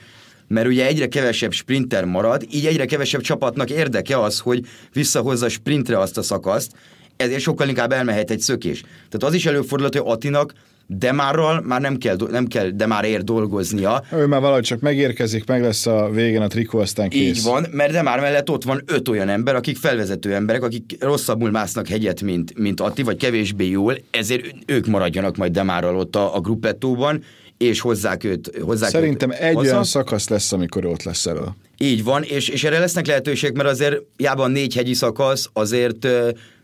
mert 0.49 0.67
ugye 0.67 0.87
egyre 0.87 1.09
kevesebb 1.09 1.53
sprinter 1.53 2.05
marad, 2.05 2.47
így 2.51 2.67
egyre 2.67 2.85
kevesebb 2.85 3.21
csapatnak 3.21 3.71
érdeke 3.71 4.21
az, 4.21 4.39
hogy 4.39 4.65
visszahozza 4.93 5.49
sprintre 5.49 5.99
azt 5.99 6.19
a 6.19 6.23
szakaszt, 6.23 6.73
ezért 7.17 7.41
sokkal 7.41 7.69
inkább 7.69 7.93
elmehet 7.93 8.31
egy 8.31 8.41
szökés. 8.41 8.81
Tehát 8.81 9.23
az 9.23 9.35
is 9.35 9.47
előfordulhat, 9.47 9.97
hogy 9.97 10.13
Atinak 10.13 10.53
Demárral 10.87 11.61
már 11.61 11.81
nem 11.81 11.97
kell, 11.97 12.17
nem 12.31 12.47
kell 12.47 12.69
Demárért 12.71 13.25
dolgoznia. 13.25 14.05
Ő 14.13 14.27
már 14.27 14.41
valahogy 14.41 14.63
csak 14.63 14.81
megérkezik, 14.81 15.47
meg 15.47 15.63
lesz 15.63 15.87
a 15.87 16.11
végén 16.11 16.41
a 16.41 16.47
trikó, 16.47 16.79
aztán 16.79 17.09
kész. 17.09 17.37
Így 17.37 17.43
van, 17.43 17.67
mert 17.71 17.93
Demár 17.93 18.21
mellett 18.21 18.51
ott 18.51 18.65
van 18.65 18.83
öt 18.87 19.09
olyan 19.09 19.29
ember, 19.29 19.55
akik 19.55 19.77
felvezető 19.77 20.35
emberek, 20.35 20.63
akik 20.63 20.97
rosszabbul 21.01 21.51
másznak 21.51 21.89
hegyet, 21.89 22.23
mint, 22.23 22.59
mint 22.59 22.81
Atti, 22.81 23.03
vagy 23.03 23.17
kevésbé 23.17 23.69
jól, 23.69 23.99
ezért 24.11 24.55
ők 24.67 24.87
maradjanak 24.87 25.37
majd 25.37 25.53
Demárral 25.53 25.97
ott 25.97 26.17
a, 26.17 26.37
a 26.37 26.41
gruppettóban, 26.41 27.23
és 27.59 27.81
hozzák 27.81 28.25
őt 28.25 28.51
hozzák 28.61 28.91
Szerintem 28.91 29.31
őt 29.31 29.39
egy 29.39 29.55
hozzá. 29.55 29.71
olyan 29.71 29.85
szakasz 29.85 30.29
lesz, 30.29 30.53
amikor 30.53 30.85
ott 30.87 31.03
lesz 31.03 31.27
elő. 31.27 31.45
Így 31.79 32.05
van, 32.05 32.23
és, 32.23 32.49
és 32.49 32.65
erre 32.65 32.79
lesznek 32.79 33.07
lehetőségek, 33.07 33.57
mert 33.57 33.69
azért 33.69 33.97
jában 34.17 34.51
négy 34.51 34.75
hegyi 34.75 34.95
szakasz, 34.95 35.49
azért 35.53 36.05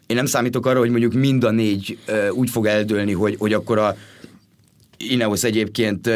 én 0.07 0.17
nem 0.17 0.27
számítok 0.27 0.67
arra, 0.67 0.79
hogy 0.79 0.91
mondjuk 0.91 1.13
mind 1.13 1.45
a 1.45 1.51
négy 1.51 1.99
úgy 2.31 2.51
fog 2.51 2.67
eldőlni, 2.67 3.13
hogy, 3.13 3.37
hogy 3.39 3.53
akkor 3.53 3.79
a 3.79 3.97
Ineos 5.09 5.45
egyébként 5.45 6.11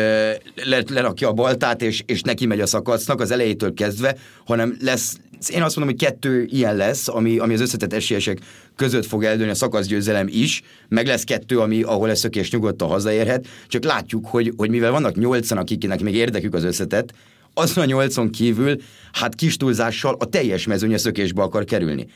lerakja 0.88 1.29
a 1.29 1.33
baltát, 1.33 1.83
és, 1.83 2.03
és 2.07 2.20
neki 2.22 2.46
megy 2.46 2.61
a 2.61 2.66
szakasznak 2.66 3.20
az 3.20 3.31
elejétől 3.31 3.75
kezdve, 3.75 4.16
hanem 4.44 4.77
lesz, 4.81 5.16
én 5.49 5.62
azt 5.62 5.77
mondom, 5.77 5.94
hogy 5.94 6.07
kettő 6.07 6.46
ilyen 6.51 6.77
lesz, 6.77 7.09
ami, 7.09 7.38
ami 7.38 7.55
az 7.55 7.61
összetett 7.61 7.92
esélyesek 7.92 8.38
között 8.77 9.07
fog 9.07 9.25
eldőlni 9.25 9.51
a 9.51 9.55
szakaszgyőzelem 9.55 10.27
is, 10.31 10.62
meg 10.88 11.07
lesz 11.07 11.25
kettő, 11.25 11.59
ami, 11.59 11.83
ahol 11.83 12.11
ez 12.11 12.18
szökés 12.18 12.51
nyugodtan 12.51 12.88
hazaérhet, 12.88 13.46
csak 13.68 13.85
látjuk, 13.85 14.27
hogy, 14.27 14.53
hogy 14.57 14.70
mivel 14.70 14.90
vannak 14.90 15.16
nyolcan, 15.16 15.59
akiknek 15.59 16.01
még 16.01 16.14
érdekük 16.14 16.55
az 16.55 16.64
összetett, 16.64 17.12
azon 17.55 17.85
a 17.85 17.87
nyolcon 17.87 18.31
kívül, 18.31 18.77
hát 19.12 19.35
kis 19.35 19.57
túlzással 19.57 20.16
a 20.18 20.25
teljes 20.25 20.66
mezőnye 20.66 20.99
szökésbe 20.99 21.42
akar 21.42 21.64
kerülni 21.64 22.07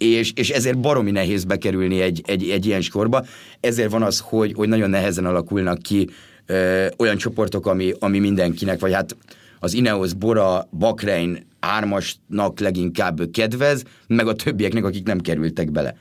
és, 0.00 0.32
és 0.34 0.50
ezért 0.50 0.80
baromi 0.80 1.10
nehéz 1.10 1.44
bekerülni 1.44 2.00
egy, 2.00 2.22
egy, 2.26 2.48
egy 2.48 2.66
ilyen 2.66 2.80
skorba. 2.80 3.24
Ezért 3.60 3.90
van 3.90 4.02
az, 4.02 4.18
hogy, 4.18 4.52
hogy 4.52 4.68
nagyon 4.68 4.90
nehezen 4.90 5.24
alakulnak 5.26 5.82
ki 5.82 6.08
ö, 6.46 6.86
olyan 6.98 7.16
csoportok, 7.16 7.66
ami, 7.66 7.92
ami 7.98 8.18
mindenkinek, 8.18 8.80
vagy 8.80 8.92
hát 8.92 9.16
az 9.58 9.74
Ineos, 9.74 10.14
Bora, 10.14 10.68
Bakrein 10.78 11.46
ármasnak 11.60 12.60
leginkább 12.60 13.30
kedvez, 13.32 13.82
meg 14.06 14.26
a 14.28 14.34
többieknek, 14.34 14.84
akik 14.84 15.06
nem 15.06 15.20
kerültek 15.20 15.70
bele. 15.70 15.96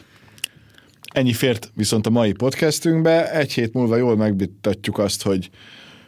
Ennyi 1.14 1.34
fért 1.34 1.72
viszont 1.76 2.08
a 2.08 2.10
mai 2.10 2.32
podcastünkbe. 2.32 3.32
Egy 3.32 3.54
hét 3.54 3.74
múlva 3.74 3.96
jól 3.96 4.16
megbitatjuk 4.16 4.98
azt, 4.98 5.24
hogy, 5.24 5.50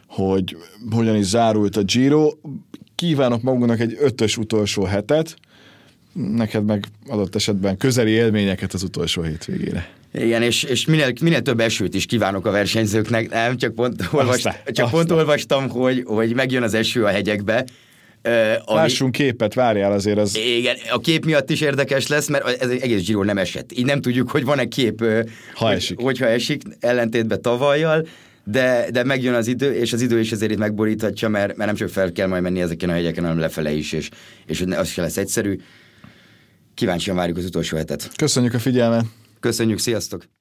hogy 0.06 0.56
hogyan 0.90 1.16
is 1.16 1.24
zárult 1.24 1.76
a 1.76 1.82
Giro. 1.82 2.30
Kívánok 2.94 3.42
magunknak 3.42 3.80
egy 3.80 3.96
ötös 4.00 4.36
utolsó 4.36 4.84
hetet, 4.84 5.36
neked 6.12 6.64
meg 6.64 6.86
adott 7.06 7.34
esetben 7.34 7.76
közeli 7.76 8.10
élményeket 8.10 8.72
az 8.72 8.82
utolsó 8.82 9.22
hétvégére. 9.22 9.88
Igen, 10.14 10.42
és, 10.42 10.62
és 10.62 10.86
minél, 10.86 11.12
minél 11.22 11.42
több 11.42 11.60
esőt 11.60 11.94
is 11.94 12.06
kívánok 12.06 12.46
a 12.46 12.50
versenyzőknek, 12.50 13.30
nem? 13.30 13.56
Csak 13.56 13.74
pont, 13.74 14.08
olvast, 14.12 14.46
aztán, 14.46 14.54
csak 14.64 14.84
aztán. 14.84 14.90
pont 14.90 15.10
olvastam, 15.10 15.68
hogy, 15.68 16.02
hogy 16.06 16.34
megjön 16.34 16.62
az 16.62 16.74
eső 16.74 17.04
a 17.04 17.08
hegyekbe. 17.08 17.64
Uh, 18.24 18.32
ami, 18.64 18.78
Lássunk 18.78 19.12
képet, 19.12 19.54
várjál 19.54 19.92
azért 19.92 20.18
az... 20.18 20.36
Igen, 20.56 20.76
a 20.90 20.98
kép 21.00 21.24
miatt 21.24 21.50
is 21.50 21.60
érdekes 21.60 22.06
lesz, 22.06 22.28
mert 22.28 22.62
ez 22.62 22.68
egész 22.68 23.04
Giro 23.04 23.22
nem 23.22 23.38
esett. 23.38 23.72
Így 23.72 23.84
nem 23.84 24.00
tudjuk, 24.00 24.30
hogy 24.30 24.44
van-e 24.44 24.64
kép, 24.64 25.04
ha 25.54 25.66
hogy, 25.66 25.76
esik. 25.76 26.00
hogyha 26.00 26.26
esik, 26.26 26.62
ellentétben 26.80 27.42
tavalyjal, 27.42 28.06
de, 28.44 28.86
de 28.92 29.04
megjön 29.04 29.34
az 29.34 29.46
idő, 29.46 29.74
és 29.74 29.92
az 29.92 30.00
idő 30.00 30.20
is 30.20 30.32
ezért 30.32 30.52
itt 30.52 30.58
megboríthatja, 30.58 31.28
mert, 31.28 31.56
mert 31.56 31.66
nem 31.66 31.74
csak 31.74 31.88
fel 31.88 32.12
kell 32.12 32.26
majd 32.26 32.42
menni 32.42 32.60
ezeken 32.60 32.88
a 32.88 32.92
hegyeken, 32.92 33.24
hanem 33.24 33.38
lefele 33.38 33.72
is, 33.72 33.92
és, 33.92 34.08
és 34.46 34.64
az 34.76 34.88
se 34.88 35.02
lesz 35.02 35.16
egyszerű. 35.16 35.58
Kíváncsian 36.74 37.16
várjuk 37.16 37.36
az 37.36 37.44
utolsó 37.44 37.76
hetet. 37.76 38.10
Köszönjük 38.16 38.54
a 38.54 38.58
figyelmet! 38.58 39.04
Köszönjük, 39.40 39.78
sziasztok! 39.78 40.32